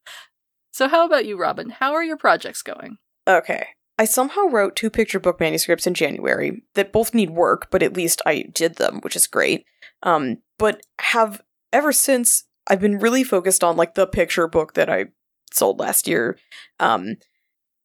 so, 0.72 0.88
how 0.88 1.04
about 1.04 1.26
you, 1.26 1.38
Robin? 1.38 1.70
How 1.70 1.92
are 1.92 2.02
your 2.02 2.16
projects 2.16 2.62
going? 2.62 2.96
Okay. 3.26 3.66
I 3.98 4.04
somehow 4.04 4.42
wrote 4.42 4.76
two 4.76 4.90
picture 4.90 5.18
book 5.18 5.40
manuscripts 5.40 5.86
in 5.86 5.94
January 5.94 6.62
that 6.74 6.92
both 6.92 7.14
need 7.14 7.30
work, 7.30 7.68
but 7.70 7.82
at 7.82 7.96
least 7.96 8.22
I 8.24 8.44
did 8.52 8.76
them, 8.76 9.00
which 9.00 9.16
is 9.16 9.26
great. 9.26 9.64
Um, 10.02 10.38
but 10.58 10.80
have 11.00 11.42
ever 11.72 11.92
since 11.92 12.44
I've 12.68 12.80
been 12.80 12.98
really 12.98 13.24
focused 13.24 13.64
on 13.64 13.76
like 13.76 13.94
the 13.94 14.06
picture 14.06 14.46
book 14.46 14.74
that 14.74 14.88
I 14.88 15.06
sold 15.52 15.80
last 15.80 16.06
year. 16.06 16.38
Um, 16.78 17.16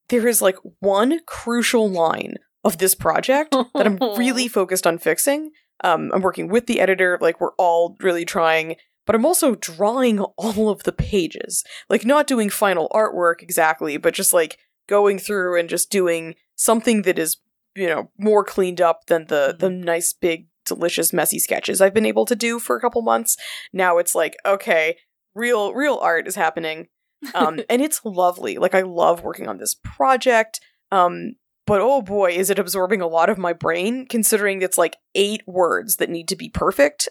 there 0.10 0.28
is 0.28 0.42
like 0.42 0.58
one 0.80 1.20
crucial 1.26 1.90
line 1.90 2.36
of 2.64 2.78
this 2.78 2.96
project 2.96 3.52
that 3.52 3.86
I'm 3.88 3.98
really 4.18 4.48
focused 4.60 4.88
on 4.88 4.98
fixing. 4.98 5.52
Um, 5.84 6.12
I'm 6.14 6.22
working 6.22 6.48
with 6.48 6.68
the 6.68 6.80
editor, 6.80 7.18
like 7.22 7.42
we're 7.42 7.56
all 7.58 7.98
really 8.00 8.26
trying 8.26 8.78
but 9.06 9.16
I'm 9.16 9.26
also 9.26 9.56
drawing 9.56 10.20
all 10.20 10.70
of 10.70 10.84
the 10.84 10.92
pages. 10.92 11.64
Like, 11.90 12.06
not 12.06 12.28
doing 12.28 12.50
final 12.50 12.90
artwork 12.94 13.42
exactly, 13.42 13.98
but 13.98 14.14
just 14.14 14.34
like 14.34 14.58
going 14.88 15.20
through 15.20 15.60
and 15.60 15.70
just 15.70 15.90
doing 15.90 16.36
something 16.56 17.04
that 17.04 17.20
is, 17.20 17.38
you 17.76 17.88
know, 17.88 18.12
more 18.18 18.44
cleaned 18.44 18.82
up 18.82 19.08
than 19.08 19.28
the, 19.28 19.56
the 19.58 19.70
mm-hmm. 19.70 19.84
nice, 19.84 20.14
big, 20.14 20.48
delicious, 20.66 21.12
messy 21.12 21.40
sketches 21.40 21.82
I've 21.82 21.94
been 21.94 22.06
able 22.06 22.26
to 22.26 22.36
do 22.36 22.60
for 22.60 22.76
a 22.76 22.82
couple 22.82 23.02
months. 23.02 23.38
Now 23.74 23.98
it's 23.98 24.16
like, 24.16 24.38
okay, 24.46 24.98
real, 25.36 25.74
real 25.74 26.00
art 26.02 26.28
is 26.28 26.36
happening. 26.36 26.88
Um, 27.34 27.62
and 27.70 27.82
it's 27.82 28.04
lovely. 28.04 28.58
Like, 28.58 28.76
I 28.76 28.82
love 28.82 29.24
working 29.24 29.48
on 29.48 29.58
this 29.58 29.76
project. 29.76 30.60
Um, 30.92 31.36
but 31.66 31.80
oh 31.80 32.02
boy, 32.02 32.32
is 32.32 32.50
it 32.50 32.60
absorbing 32.60 33.02
a 33.02 33.08
lot 33.08 33.30
of 33.30 33.38
my 33.38 33.54
brain, 33.54 34.06
considering 34.08 34.62
it's 34.62 34.78
like 34.78 34.98
eight 35.16 35.44
words 35.48 35.96
that 35.98 36.10
need 36.10 36.28
to 36.28 36.36
be 36.36 36.50
perfect. 36.50 37.10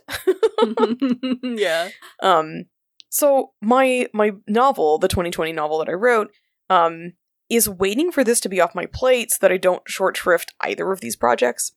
yeah. 1.42 1.88
Um. 2.22 2.66
So 3.08 3.52
my 3.60 4.08
my 4.12 4.32
novel, 4.46 4.98
the 4.98 5.08
2020 5.08 5.52
novel 5.52 5.78
that 5.78 5.88
I 5.88 5.92
wrote, 5.92 6.30
um, 6.70 7.12
is 7.50 7.68
waiting 7.68 8.10
for 8.10 8.24
this 8.24 8.40
to 8.40 8.48
be 8.48 8.60
off 8.60 8.74
my 8.74 8.86
plate 8.86 9.30
so 9.30 9.38
that 9.40 9.52
I 9.52 9.56
don't 9.56 9.82
short 9.88 10.16
shrift 10.16 10.54
either 10.60 10.90
of 10.92 11.00
these 11.00 11.16
projects. 11.16 11.72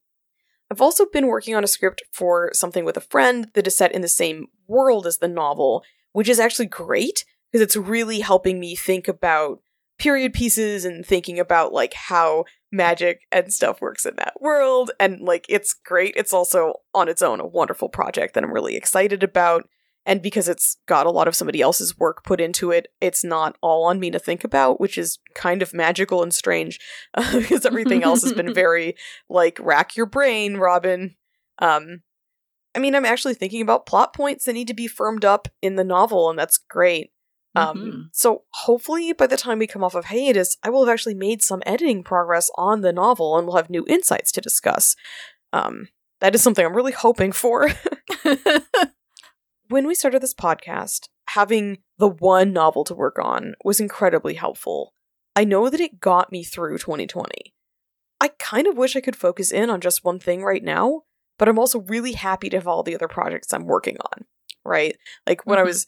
I've 0.71 0.81
also 0.81 1.05
been 1.05 1.27
working 1.27 1.55
on 1.55 1.63
a 1.63 1.67
script 1.67 2.03
for 2.11 2.51
something 2.53 2.85
with 2.85 2.97
a 2.97 3.01
friend 3.01 3.49
that 3.53 3.67
is 3.67 3.77
set 3.77 3.91
in 3.91 4.01
the 4.01 4.07
same 4.07 4.47
world 4.67 5.05
as 5.05 5.17
the 5.17 5.27
novel, 5.27 5.83
which 6.13 6.29
is 6.29 6.39
actually 6.39 6.67
great 6.67 7.25
because 7.55 7.63
it's 7.63 7.77
really 7.77 8.19
helping 8.19 8.59
me 8.59 8.75
think 8.75 9.07
about 9.07 9.61
period 9.97 10.33
pieces 10.33 10.83
and 10.83 11.05
thinking 11.05 11.39
about 11.39 11.71
like 11.71 11.93
how 11.93 12.43
magic 12.69 13.21
and 13.31 13.53
stuff 13.53 13.79
works 13.79 14.05
in 14.05 14.13
that 14.17 14.33
world. 14.41 14.91
And 14.99 15.21
like 15.21 15.45
it's 15.47 15.73
great. 15.73 16.15
It's 16.17 16.33
also 16.33 16.73
on 16.93 17.07
its 17.07 17.21
own 17.21 17.39
a 17.39 17.47
wonderful 17.47 17.87
project 17.87 18.33
that 18.33 18.43
i'm 18.43 18.51
really 18.51 18.75
excited 18.75 19.23
about. 19.23 19.69
And 20.05 20.21
because 20.21 20.49
it's 20.49 20.75
got 20.85 21.05
a 21.05 21.11
lot 21.11 21.29
of 21.29 21.35
somebody 21.35 21.61
else's 21.61 21.97
work 21.97 22.25
put 22.25 22.41
into 22.41 22.71
it 22.71 22.87
it's 22.99 23.23
not 23.23 23.55
all 23.61 23.85
on 23.85 24.01
me 24.01 24.11
to 24.11 24.19
think 24.19 24.43
about 24.43 24.81
which 24.81 24.97
is 24.97 25.19
kind 25.33 25.61
of 25.61 25.73
magical 25.73 26.21
and 26.21 26.33
strange 26.33 26.77
uh, 27.13 27.39
because 27.39 27.65
everything 27.65 28.03
else 28.03 28.21
has 28.21 28.33
been 28.33 28.53
very 28.53 28.95
like 29.29 29.57
rack 29.61 29.95
your 29.95 30.05
brain 30.07 30.57
robin. 30.57 31.15
Um 31.59 32.01
i 32.75 32.79
mean 32.79 32.93
i'm 32.93 33.05
actually 33.05 33.33
thinking 33.33 33.61
about 33.61 33.85
plot 33.85 34.13
points 34.13 34.43
that 34.43 34.53
need 34.53 34.67
to 34.67 34.73
be 34.73 34.87
firmed 34.87 35.23
up 35.23 35.47
in 35.61 35.77
the 35.77 35.85
novel 35.85 36.29
and 36.29 36.37
that's 36.37 36.57
great 36.57 37.11
um, 37.55 37.77
mm-hmm. 37.77 38.01
So 38.11 38.43
hopefully 38.51 39.13
by 39.13 39.27
the 39.27 39.37
time 39.37 39.59
we 39.59 39.67
come 39.67 39.83
off 39.83 39.95
of 39.95 40.05
hiatus, 40.05 40.57
I 40.63 40.69
will 40.69 40.85
have 40.85 40.93
actually 40.93 41.13
made 41.13 41.41
some 41.41 41.63
editing 41.65 42.03
progress 42.03 42.49
on 42.55 42.81
the 42.81 42.93
novel 42.93 43.37
and 43.37 43.47
we'll 43.47 43.55
have 43.57 43.69
new 43.69 43.85
insights 43.87 44.31
to 44.33 44.41
discuss. 44.41 44.95
Um, 45.53 45.87
that 46.21 46.35
is 46.35 46.41
something 46.41 46.65
I'm 46.65 46.75
really 46.75 46.91
hoping 46.91 47.31
for. 47.31 47.69
when 49.69 49.87
we 49.87 49.95
started 49.95 50.21
this 50.21 50.33
podcast, 50.33 51.07
having 51.29 51.79
the 51.97 52.07
one 52.07 52.53
novel 52.53 52.83
to 52.85 52.93
work 52.93 53.17
on 53.19 53.55
was 53.63 53.79
incredibly 53.79 54.35
helpful. 54.35 54.93
I 55.35 55.43
know 55.43 55.69
that 55.69 55.81
it 55.81 55.99
got 55.99 56.31
me 56.31 56.43
through 56.43 56.77
2020. 56.77 57.53
I 58.21 58.29
kind 58.39 58.67
of 58.67 58.77
wish 58.77 58.95
I 58.95 59.01
could 59.01 59.15
focus 59.15 59.51
in 59.51 59.69
on 59.69 59.81
just 59.81 60.03
one 60.03 60.19
thing 60.19 60.43
right 60.43 60.63
now, 60.63 61.03
but 61.37 61.49
I'm 61.49 61.59
also 61.59 61.81
really 61.81 62.13
happy 62.13 62.49
to 62.49 62.57
have 62.57 62.67
all 62.67 62.83
the 62.83 62.95
other 62.95 63.07
projects 63.07 63.53
I'm 63.53 63.65
working 63.65 63.97
on, 64.13 64.25
right? 64.63 64.95
Like 65.27 65.45
when 65.45 65.57
mm-hmm. 65.57 65.65
I 65.65 65.67
was 65.67 65.87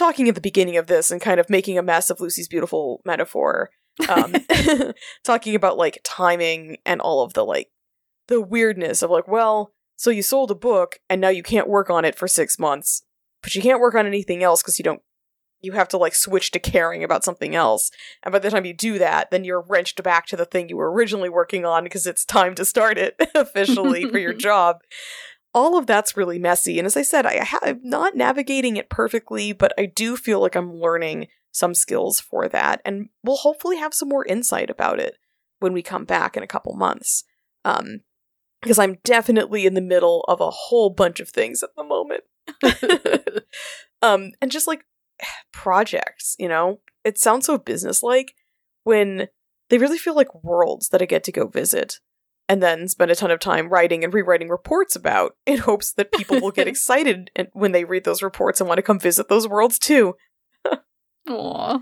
talking 0.00 0.28
at 0.28 0.34
the 0.34 0.40
beginning 0.40 0.76
of 0.76 0.86
this 0.86 1.10
and 1.10 1.20
kind 1.20 1.38
of 1.38 1.50
making 1.50 1.78
a 1.78 1.82
mess 1.82 2.10
of 2.10 2.20
Lucy's 2.20 2.48
beautiful 2.48 3.00
metaphor, 3.04 3.70
um, 4.08 4.34
talking 5.24 5.54
about 5.54 5.76
like 5.76 6.00
timing 6.02 6.78
and 6.84 7.00
all 7.00 7.22
of 7.22 7.34
the 7.34 7.44
like 7.44 7.68
the 8.28 8.40
weirdness 8.40 9.02
of 9.02 9.10
like, 9.10 9.28
well, 9.28 9.72
so 9.96 10.10
you 10.10 10.22
sold 10.22 10.50
a 10.50 10.54
book 10.54 10.98
and 11.08 11.20
now 11.20 11.28
you 11.28 11.42
can't 11.42 11.68
work 11.68 11.90
on 11.90 12.04
it 12.04 12.16
for 12.16 12.26
six 12.26 12.58
months, 12.58 13.02
but 13.42 13.54
you 13.54 13.60
can't 13.62 13.80
work 13.80 13.94
on 13.94 14.06
anything 14.06 14.42
else 14.42 14.62
because 14.62 14.78
you 14.78 14.82
don't. 14.82 15.02
You 15.62 15.72
have 15.72 15.88
to 15.88 15.98
like 15.98 16.14
switch 16.14 16.52
to 16.52 16.58
caring 16.58 17.04
about 17.04 17.22
something 17.22 17.54
else. 17.54 17.90
And 18.22 18.32
by 18.32 18.38
the 18.38 18.48
time 18.48 18.64
you 18.64 18.72
do 18.72 18.98
that, 18.98 19.30
then 19.30 19.44
you're 19.44 19.60
wrenched 19.60 20.02
back 20.02 20.24
to 20.28 20.36
the 20.36 20.46
thing 20.46 20.70
you 20.70 20.78
were 20.78 20.90
originally 20.90 21.28
working 21.28 21.66
on 21.66 21.84
because 21.84 22.06
it's 22.06 22.24
time 22.24 22.54
to 22.54 22.64
start 22.64 22.96
it 22.96 23.14
officially 23.34 24.08
for 24.08 24.16
your 24.16 24.32
job 24.32 24.78
all 25.52 25.76
of 25.76 25.86
that's 25.86 26.16
really 26.16 26.38
messy. 26.38 26.78
And 26.78 26.86
as 26.86 26.96
I 26.96 27.02
said, 27.02 27.26
I 27.26 27.46
am 27.62 27.80
not 27.82 28.16
navigating 28.16 28.76
it 28.76 28.88
perfectly, 28.88 29.52
but 29.52 29.72
I 29.78 29.86
do 29.86 30.16
feel 30.16 30.40
like 30.40 30.54
I'm 30.54 30.74
learning 30.74 31.28
some 31.50 31.74
skills 31.74 32.20
for 32.20 32.48
that. 32.48 32.80
And 32.84 33.08
we'll 33.24 33.36
hopefully 33.36 33.76
have 33.76 33.94
some 33.94 34.08
more 34.08 34.24
insight 34.24 34.70
about 34.70 35.00
it 35.00 35.16
when 35.58 35.72
we 35.72 35.82
come 35.82 36.04
back 36.04 36.36
in 36.36 36.42
a 36.42 36.48
couple 36.48 36.74
months. 36.74 37.24
Um, 37.64 38.00
because 38.62 38.78
I'm 38.78 38.98
definitely 39.04 39.64
in 39.64 39.74
the 39.74 39.80
middle 39.80 40.24
of 40.28 40.40
a 40.40 40.50
whole 40.50 40.90
bunch 40.90 41.18
of 41.18 41.30
things 41.30 41.62
at 41.62 41.70
the 41.76 41.84
moment. 41.84 42.24
um, 44.02 44.32
and 44.40 44.50
just 44.50 44.66
like 44.66 44.84
projects, 45.52 46.36
you 46.38 46.48
know, 46.48 46.80
it 47.04 47.18
sounds 47.18 47.46
so 47.46 47.56
businesslike 47.56 48.34
when 48.84 49.28
they 49.70 49.78
really 49.78 49.98
feel 49.98 50.14
like 50.14 50.44
worlds 50.44 50.88
that 50.90 51.00
I 51.00 51.06
get 51.06 51.24
to 51.24 51.32
go 51.32 51.46
visit 51.46 52.00
and 52.50 52.60
then 52.60 52.88
spend 52.88 53.12
a 53.12 53.14
ton 53.14 53.30
of 53.30 53.38
time 53.38 53.68
writing 53.68 54.02
and 54.02 54.12
rewriting 54.12 54.48
reports 54.48 54.96
about 54.96 55.36
in 55.46 55.58
hopes 55.58 55.92
that 55.92 56.10
people 56.10 56.40
will 56.40 56.50
get 56.50 56.66
excited 56.66 57.30
and 57.36 57.46
when 57.52 57.70
they 57.70 57.84
read 57.84 58.02
those 58.02 58.24
reports 58.24 58.60
and 58.60 58.66
want 58.66 58.78
to 58.78 58.82
come 58.82 58.98
visit 58.98 59.28
those 59.28 59.46
worlds 59.46 59.78
too. 59.78 60.16
Aw. 61.28 61.78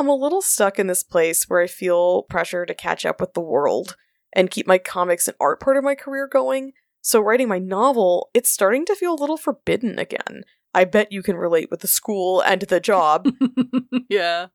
I'm 0.00 0.08
a 0.08 0.16
little 0.16 0.42
stuck 0.42 0.80
in 0.80 0.88
this 0.88 1.04
place 1.04 1.44
where 1.44 1.60
I 1.60 1.68
feel 1.68 2.22
pressure 2.24 2.66
to 2.66 2.74
catch 2.74 3.06
up 3.06 3.20
with 3.20 3.34
the 3.34 3.40
world 3.40 3.94
and 4.32 4.50
keep 4.50 4.66
my 4.66 4.76
comics 4.76 5.28
and 5.28 5.36
art 5.38 5.60
part 5.60 5.76
of 5.76 5.84
my 5.84 5.94
career 5.94 6.26
going. 6.26 6.72
So 7.00 7.20
writing 7.20 7.46
my 7.46 7.60
novel, 7.60 8.28
it's 8.34 8.50
starting 8.50 8.84
to 8.86 8.96
feel 8.96 9.14
a 9.14 9.22
little 9.22 9.36
forbidden 9.36 10.00
again. 10.00 10.42
I 10.74 10.84
bet 10.84 11.12
you 11.12 11.22
can 11.22 11.36
relate 11.36 11.70
with 11.70 11.78
the 11.78 11.86
school 11.86 12.40
and 12.40 12.62
the 12.62 12.80
job, 12.80 13.28
yeah. 14.08 14.48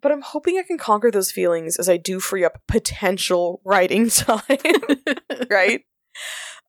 But 0.00 0.12
I'm 0.12 0.22
hoping 0.22 0.58
I 0.58 0.62
can 0.62 0.78
conquer 0.78 1.10
those 1.10 1.30
feelings 1.30 1.76
as 1.76 1.88
I 1.88 1.96
do 1.96 2.20
free 2.20 2.44
up 2.44 2.60
potential 2.66 3.60
writing 3.64 4.08
time, 4.10 4.40
right? 5.50 5.82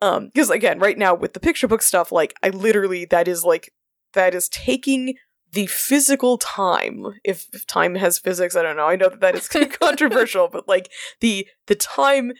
Um 0.01 0.27
because 0.27 0.49
again, 0.49 0.79
right 0.79 0.97
now 0.97 1.13
with 1.13 1.33
the 1.33 1.39
picture 1.39 1.67
book 1.67 1.81
stuff 1.81 2.11
like 2.11 2.35
I 2.43 2.49
literally 2.49 3.05
that 3.05 3.27
is 3.27 3.43
like 3.43 3.73
that 4.13 4.35
is 4.35 4.49
taking 4.49 5.15
the 5.53 5.67
physical 5.67 6.37
time 6.37 7.05
if, 7.25 7.47
if 7.51 7.67
time 7.67 7.95
has 7.95 8.17
physics 8.17 8.55
i 8.55 8.61
don't 8.61 8.77
know 8.77 8.85
i 8.85 8.95
know 8.95 9.09
that 9.09 9.19
that 9.19 9.35
is 9.35 9.49
controversial 9.81 10.47
but 10.47 10.65
like 10.65 10.89
the 11.19 11.45
the 11.67 11.75
time 11.75 12.31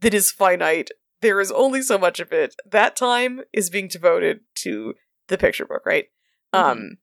that 0.00 0.12
is 0.12 0.32
finite 0.32 0.90
there 1.20 1.40
is 1.40 1.52
only 1.52 1.82
so 1.82 1.98
much 1.98 2.20
of 2.20 2.32
it. 2.32 2.56
That 2.70 2.96
time 2.96 3.42
is 3.52 3.70
being 3.70 3.88
devoted 3.88 4.40
to 4.56 4.94
the 5.28 5.38
picture 5.38 5.66
book 5.66 5.84
right? 5.86 6.06
Um 6.52 6.98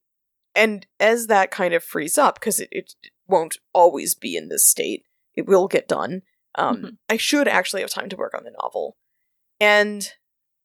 and 0.55 0.85
as 0.99 1.27
that 1.27 1.51
kind 1.51 1.73
of 1.73 1.83
frees 1.83 2.17
up 2.17 2.39
because 2.39 2.59
it, 2.59 2.69
it 2.71 2.93
won't 3.27 3.57
always 3.73 4.15
be 4.15 4.35
in 4.35 4.49
this 4.49 4.65
state. 4.65 5.03
It 5.35 5.45
will 5.45 5.67
get 5.67 5.87
done. 5.87 6.21
Um 6.55 6.77
Mhm. 6.77 6.97
i 7.09 7.17
should 7.17 7.47
actually 7.47 7.81
have 7.81 7.91
time 7.91 8.09
to 8.09 8.15
work 8.17 8.33
on 8.33 8.43
the 8.43 8.55
novel. 8.61 8.97
And 9.59 10.11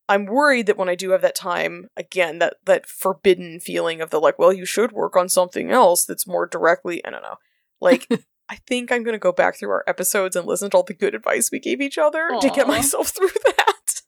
i'm 0.09 0.27
worried 0.27 0.67
that 0.67 0.77
when 0.77 0.89
i 0.89 0.95
do 0.97 1.11
have 1.11 1.23
that 1.23 1.35
time 1.37 1.89
again 1.97 2.39
that 2.41 2.55
that 2.65 2.87
forbidden 2.87 3.61
feeling 3.61 4.01
of 4.01 4.11
the 4.11 4.19
like 4.21 4.39
well 4.39 4.53
you 4.53 4.67
should 4.67 4.91
work 4.93 5.17
on 5.17 5.29
something 5.29 5.71
else 5.71 6.05
that's 6.05 6.27
more 6.27 6.47
directly 6.47 7.05
i 7.05 7.11
don't 7.11 7.23
know. 7.23 7.37
Like 7.81 8.09
i 8.49 8.57
think 8.67 8.91
i'm 8.91 9.05
going 9.05 9.15
to 9.15 9.19
go 9.19 9.33
back 9.33 9.57
through 9.57 9.71
our 9.71 9.85
episodes 9.87 10.35
and 10.37 10.47
listen 10.47 10.71
to 10.71 10.77
all 10.77 10.83
the 10.83 10.93
good 10.95 11.15
advice 11.15 11.51
we 11.53 11.61
gave 11.61 11.81
each 11.81 11.99
other 11.99 12.29
to 12.41 12.51
get 12.51 12.67
myself 12.77 13.09
through 13.09 13.29
that. 13.57 13.59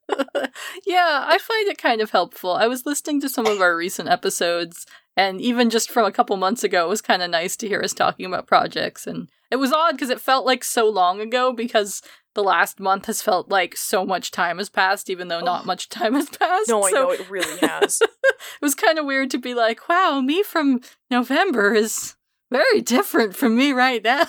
Yeah, 0.87 1.25
I 1.27 1.39
find 1.39 1.69
it 1.69 1.79
kind 1.79 2.01
of 2.01 2.11
helpful. 2.11 2.53
I 2.53 2.67
was 2.69 2.85
listening 2.87 3.21
to 3.23 3.29
some 3.29 3.47
of 3.47 3.61
our 3.61 3.75
recent 3.77 4.09
episodes, 4.09 4.87
and 5.17 5.41
even 5.41 5.71
just 5.71 5.91
from 5.91 6.05
a 6.07 6.13
couple 6.13 6.37
months 6.37 6.65
ago, 6.65 6.85
it 6.87 6.89
was 6.89 7.01
kind 7.03 7.23
of 7.23 7.31
nice 7.31 7.57
to 7.59 7.69
hear 7.69 7.81
us 7.81 7.93
talking 7.93 8.27
about 8.27 8.47
projects. 8.47 9.07
And 9.07 9.29
it 9.51 9.57
was 9.57 9.73
odd 9.73 9.93
because 9.93 10.11
it 10.11 10.21
felt 10.21 10.45
like 10.47 10.65
so 10.65 10.89
long 10.89 11.21
ago 11.21 11.53
because 11.53 12.03
the 12.35 12.43
last 12.43 12.81
month 12.81 13.07
has 13.07 13.23
felt 13.23 13.49
like 13.49 13.77
so 13.77 14.05
much 14.05 14.33
time 14.33 14.59
has 14.59 14.69
passed, 14.69 15.09
even 15.09 15.29
though 15.29 15.41
not 15.41 15.63
Oh. 15.63 15.67
much 15.67 15.89
time 15.89 16.15
has 16.15 16.29
passed. 16.39 16.69
no 16.69 16.85
i 16.85 16.91
know 16.91 17.11
it 17.11 17.31
really 17.31 17.59
has 17.61 18.01
it 18.25 18.37
was 18.61 18.75
kind 18.75 18.99
of 18.99 19.05
weird 19.07 19.31
to 19.31 19.39
be 19.39 19.55
like, 19.55 19.89
wow, 19.89 20.21
me 20.21 20.43
from 20.43 20.81
November 21.11 21.75
is 21.75 22.17
very 22.51 22.81
different 22.81 23.37
from 23.37 23.57
me 23.57 23.73
right 23.73 24.03
now. 24.03 24.27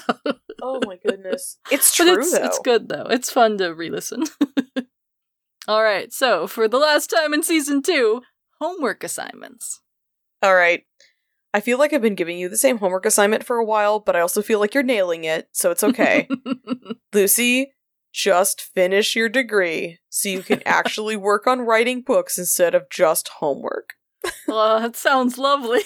oh 0.62 0.80
my 0.86 0.98
goodness 0.98 1.58
it's 1.72 1.94
true 1.96 2.20
it's, 2.20 2.32
though 2.32 2.46
it's 2.46 2.60
good 2.60 2.90
though. 2.90 3.08
It's 3.10 3.32
fun 3.32 3.58
to 3.58 3.74
re-listen. 3.74 4.24
All 5.68 5.82
right, 5.82 6.14
so 6.14 6.46
for 6.46 6.68
the 6.68 6.78
last 6.78 7.10
time 7.10 7.34
in 7.34 7.42
season 7.42 7.82
two, 7.82 8.22
homework 8.62 9.04
assignments. 9.04 9.82
All 10.46 10.56
right 10.56 10.84
i 11.54 11.60
feel 11.60 11.78
like 11.80 11.92
i've 11.92 12.02
been 12.02 12.16
giving 12.16 12.38
you 12.38 12.48
the 12.48 12.58
same 12.58 12.78
homework 12.78 13.06
assignment 13.06 13.44
for 13.44 13.58
a 13.58 13.66
while 13.66 14.00
but 14.00 14.16
i 14.16 14.20
also 14.20 14.42
feel 14.42 14.60
like 14.60 14.74
you're 14.74 14.84
nailing 14.84 15.24
it 15.24 15.50
so 15.52 15.72
it's 15.72 15.84
okay 15.84 16.28
Lucy, 17.14 17.72
just 18.14 18.62
finish 18.62 19.16
your 19.16 19.30
degree 19.30 20.00
so 20.10 20.30
you 20.30 20.44
can 20.44 20.62
actually 20.66 21.16
work 21.16 21.48
on 21.48 21.62
writing 21.62 22.02
books 22.02 22.38
instead 22.38 22.76
of 22.76 22.90
just 22.90 23.28
homework. 23.40 23.94
well, 24.48 24.80
that 24.80 24.96
sounds 24.96 25.38
lovely. 25.38 25.82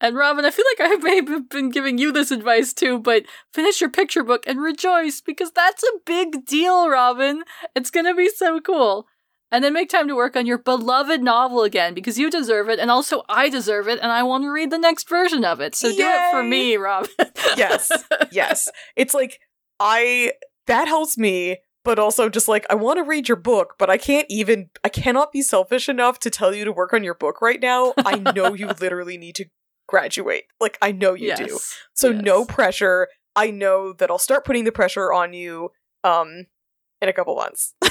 and 0.00 0.16
Robin, 0.16 0.44
I 0.44 0.50
feel 0.50 0.64
like 0.78 0.90
I 0.90 0.96
may 0.96 1.16
have 1.16 1.48
been 1.48 1.70
giving 1.70 1.98
you 1.98 2.12
this 2.12 2.30
advice 2.30 2.72
too, 2.72 2.98
but 2.98 3.24
finish 3.52 3.80
your 3.80 3.90
picture 3.90 4.24
book 4.24 4.44
and 4.46 4.60
rejoice 4.60 5.20
because 5.20 5.50
that's 5.52 5.82
a 5.82 5.98
big 6.06 6.46
deal, 6.46 6.88
Robin. 6.88 7.42
It's 7.74 7.90
gonna 7.90 8.14
be 8.14 8.28
so 8.28 8.60
cool. 8.60 9.06
And 9.50 9.64
then 9.64 9.72
make 9.72 9.88
time 9.88 10.08
to 10.08 10.14
work 10.14 10.36
on 10.36 10.44
your 10.44 10.58
beloved 10.58 11.22
novel 11.22 11.62
again 11.62 11.94
because 11.94 12.18
you 12.18 12.30
deserve 12.30 12.68
it, 12.68 12.78
and 12.78 12.90
also 12.90 13.22
I 13.30 13.48
deserve 13.48 13.88
it, 13.88 13.98
and 14.02 14.12
I 14.12 14.22
want 14.22 14.44
to 14.44 14.50
read 14.50 14.70
the 14.70 14.78
next 14.78 15.08
version 15.08 15.42
of 15.44 15.60
it. 15.60 15.74
So 15.74 15.88
do 15.90 16.02
it 16.06 16.30
for 16.30 16.42
me, 16.42 16.76
Robin. 16.76 17.08
Yes. 17.56 17.90
Yes. 18.30 18.68
It's 18.94 19.14
like 19.14 19.40
I 19.80 20.32
that 20.66 20.86
helps 20.86 21.16
me, 21.16 21.58
but 21.82 21.98
also 21.98 22.28
just 22.28 22.46
like 22.46 22.66
I 22.68 22.74
want 22.74 22.98
to 22.98 23.04
read 23.04 23.26
your 23.26 23.36
book, 23.38 23.76
but 23.78 23.88
I 23.88 23.96
can't 23.96 24.26
even 24.28 24.68
I 24.84 24.90
cannot 24.90 25.32
be 25.32 25.40
selfish 25.40 25.88
enough 25.88 26.18
to 26.20 26.30
tell 26.30 26.54
you 26.54 26.64
to 26.66 26.72
work 26.72 26.92
on 26.92 27.02
your 27.02 27.14
book 27.14 27.40
right 27.40 27.60
now. 27.60 27.94
I 27.98 28.16
know 28.18 28.52
you 28.52 28.66
literally 28.80 29.16
need 29.16 29.34
to 29.36 29.46
graduate. 29.86 30.44
Like 30.60 30.76
I 30.82 30.92
know 30.92 31.14
you 31.14 31.34
do. 31.34 31.58
So 31.94 32.10
Yes. 32.10 32.22
no 32.22 32.44
pressure. 32.44 33.08
I 33.34 33.50
know 33.50 33.94
that 33.94 34.10
I'll 34.10 34.18
start 34.18 34.44
putting 34.44 34.64
the 34.64 34.72
pressure 34.72 35.10
on 35.10 35.32
you 35.32 35.70
um 36.04 36.44
in 37.00 37.08
a 37.08 37.12
couple 37.14 37.34
months. 37.34 37.74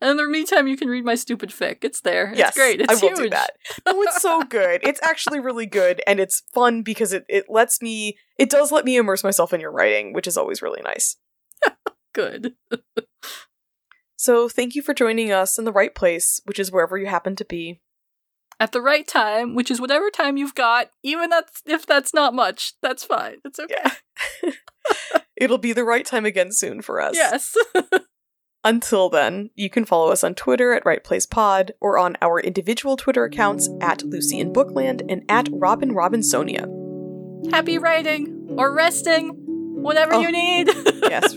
And 0.00 0.10
in 0.10 0.16
the 0.16 0.26
meantime, 0.26 0.66
you 0.66 0.76
can 0.76 0.88
read 0.88 1.04
my 1.04 1.14
stupid 1.14 1.50
fic. 1.50 1.78
It's 1.82 2.00
there. 2.00 2.30
It's 2.30 2.38
yes, 2.38 2.54
great. 2.54 2.80
It's 2.80 2.90
I 2.90 2.94
will 2.94 3.10
huge. 3.10 3.18
do 3.18 3.30
that. 3.30 3.50
No, 3.84 3.92
oh, 3.96 4.02
it's 4.02 4.22
so 4.22 4.42
good. 4.42 4.80
It's 4.82 5.00
actually 5.02 5.40
really 5.40 5.66
good, 5.66 6.00
and 6.06 6.18
it's 6.18 6.42
fun 6.54 6.82
because 6.82 7.12
it 7.12 7.24
it 7.28 7.46
lets 7.48 7.82
me. 7.82 8.16
It 8.38 8.48
does 8.48 8.72
let 8.72 8.84
me 8.84 8.96
immerse 8.96 9.22
myself 9.22 9.52
in 9.52 9.60
your 9.60 9.72
writing, 9.72 10.12
which 10.12 10.26
is 10.26 10.36
always 10.36 10.62
really 10.62 10.82
nice. 10.82 11.16
Good. 12.12 12.54
So 14.16 14.50
thank 14.50 14.74
you 14.74 14.82
for 14.82 14.92
joining 14.92 15.32
us 15.32 15.58
in 15.58 15.64
the 15.64 15.72
right 15.72 15.94
place, 15.94 16.42
which 16.44 16.58
is 16.58 16.70
wherever 16.70 16.98
you 16.98 17.06
happen 17.06 17.36
to 17.36 17.44
be. 17.46 17.80
At 18.58 18.72
the 18.72 18.82
right 18.82 19.08
time, 19.08 19.54
which 19.54 19.70
is 19.70 19.80
whatever 19.80 20.10
time 20.10 20.36
you've 20.36 20.54
got, 20.54 20.90
even 21.02 21.30
that's 21.30 21.62
if 21.64 21.86
that's 21.86 22.12
not 22.12 22.34
much, 22.34 22.74
that's 22.82 23.02
fine. 23.02 23.36
It's 23.46 23.58
okay. 23.58 23.76
Yeah. 24.42 24.50
It'll 25.36 25.56
be 25.56 25.72
the 25.72 25.84
right 25.84 26.04
time 26.04 26.26
again 26.26 26.52
soon 26.52 26.82
for 26.82 27.00
us. 27.00 27.14
Yes. 27.14 27.56
Until 28.62 29.08
then, 29.08 29.50
you 29.54 29.70
can 29.70 29.86
follow 29.86 30.10
us 30.12 30.22
on 30.22 30.34
Twitter 30.34 30.72
at 30.74 30.84
Right 30.84 31.02
Place 31.02 31.24
Pod 31.24 31.72
or 31.80 31.96
on 31.96 32.16
our 32.20 32.38
individual 32.40 32.96
Twitter 32.96 33.24
accounts 33.24 33.70
at 33.80 34.02
Lucy 34.02 34.38
in 34.38 34.52
Bookland 34.52 35.00
and 35.08 35.22
at 35.30 35.48
Robin 35.50 35.92
Robinsonia. 35.92 36.66
Happy 37.52 37.78
writing 37.78 38.54
or 38.58 38.74
resting, 38.74 39.30
whatever 39.82 40.14
Oh. 40.14 40.20
you 40.20 40.30
need. 40.30 40.68
Yes. 41.10 41.34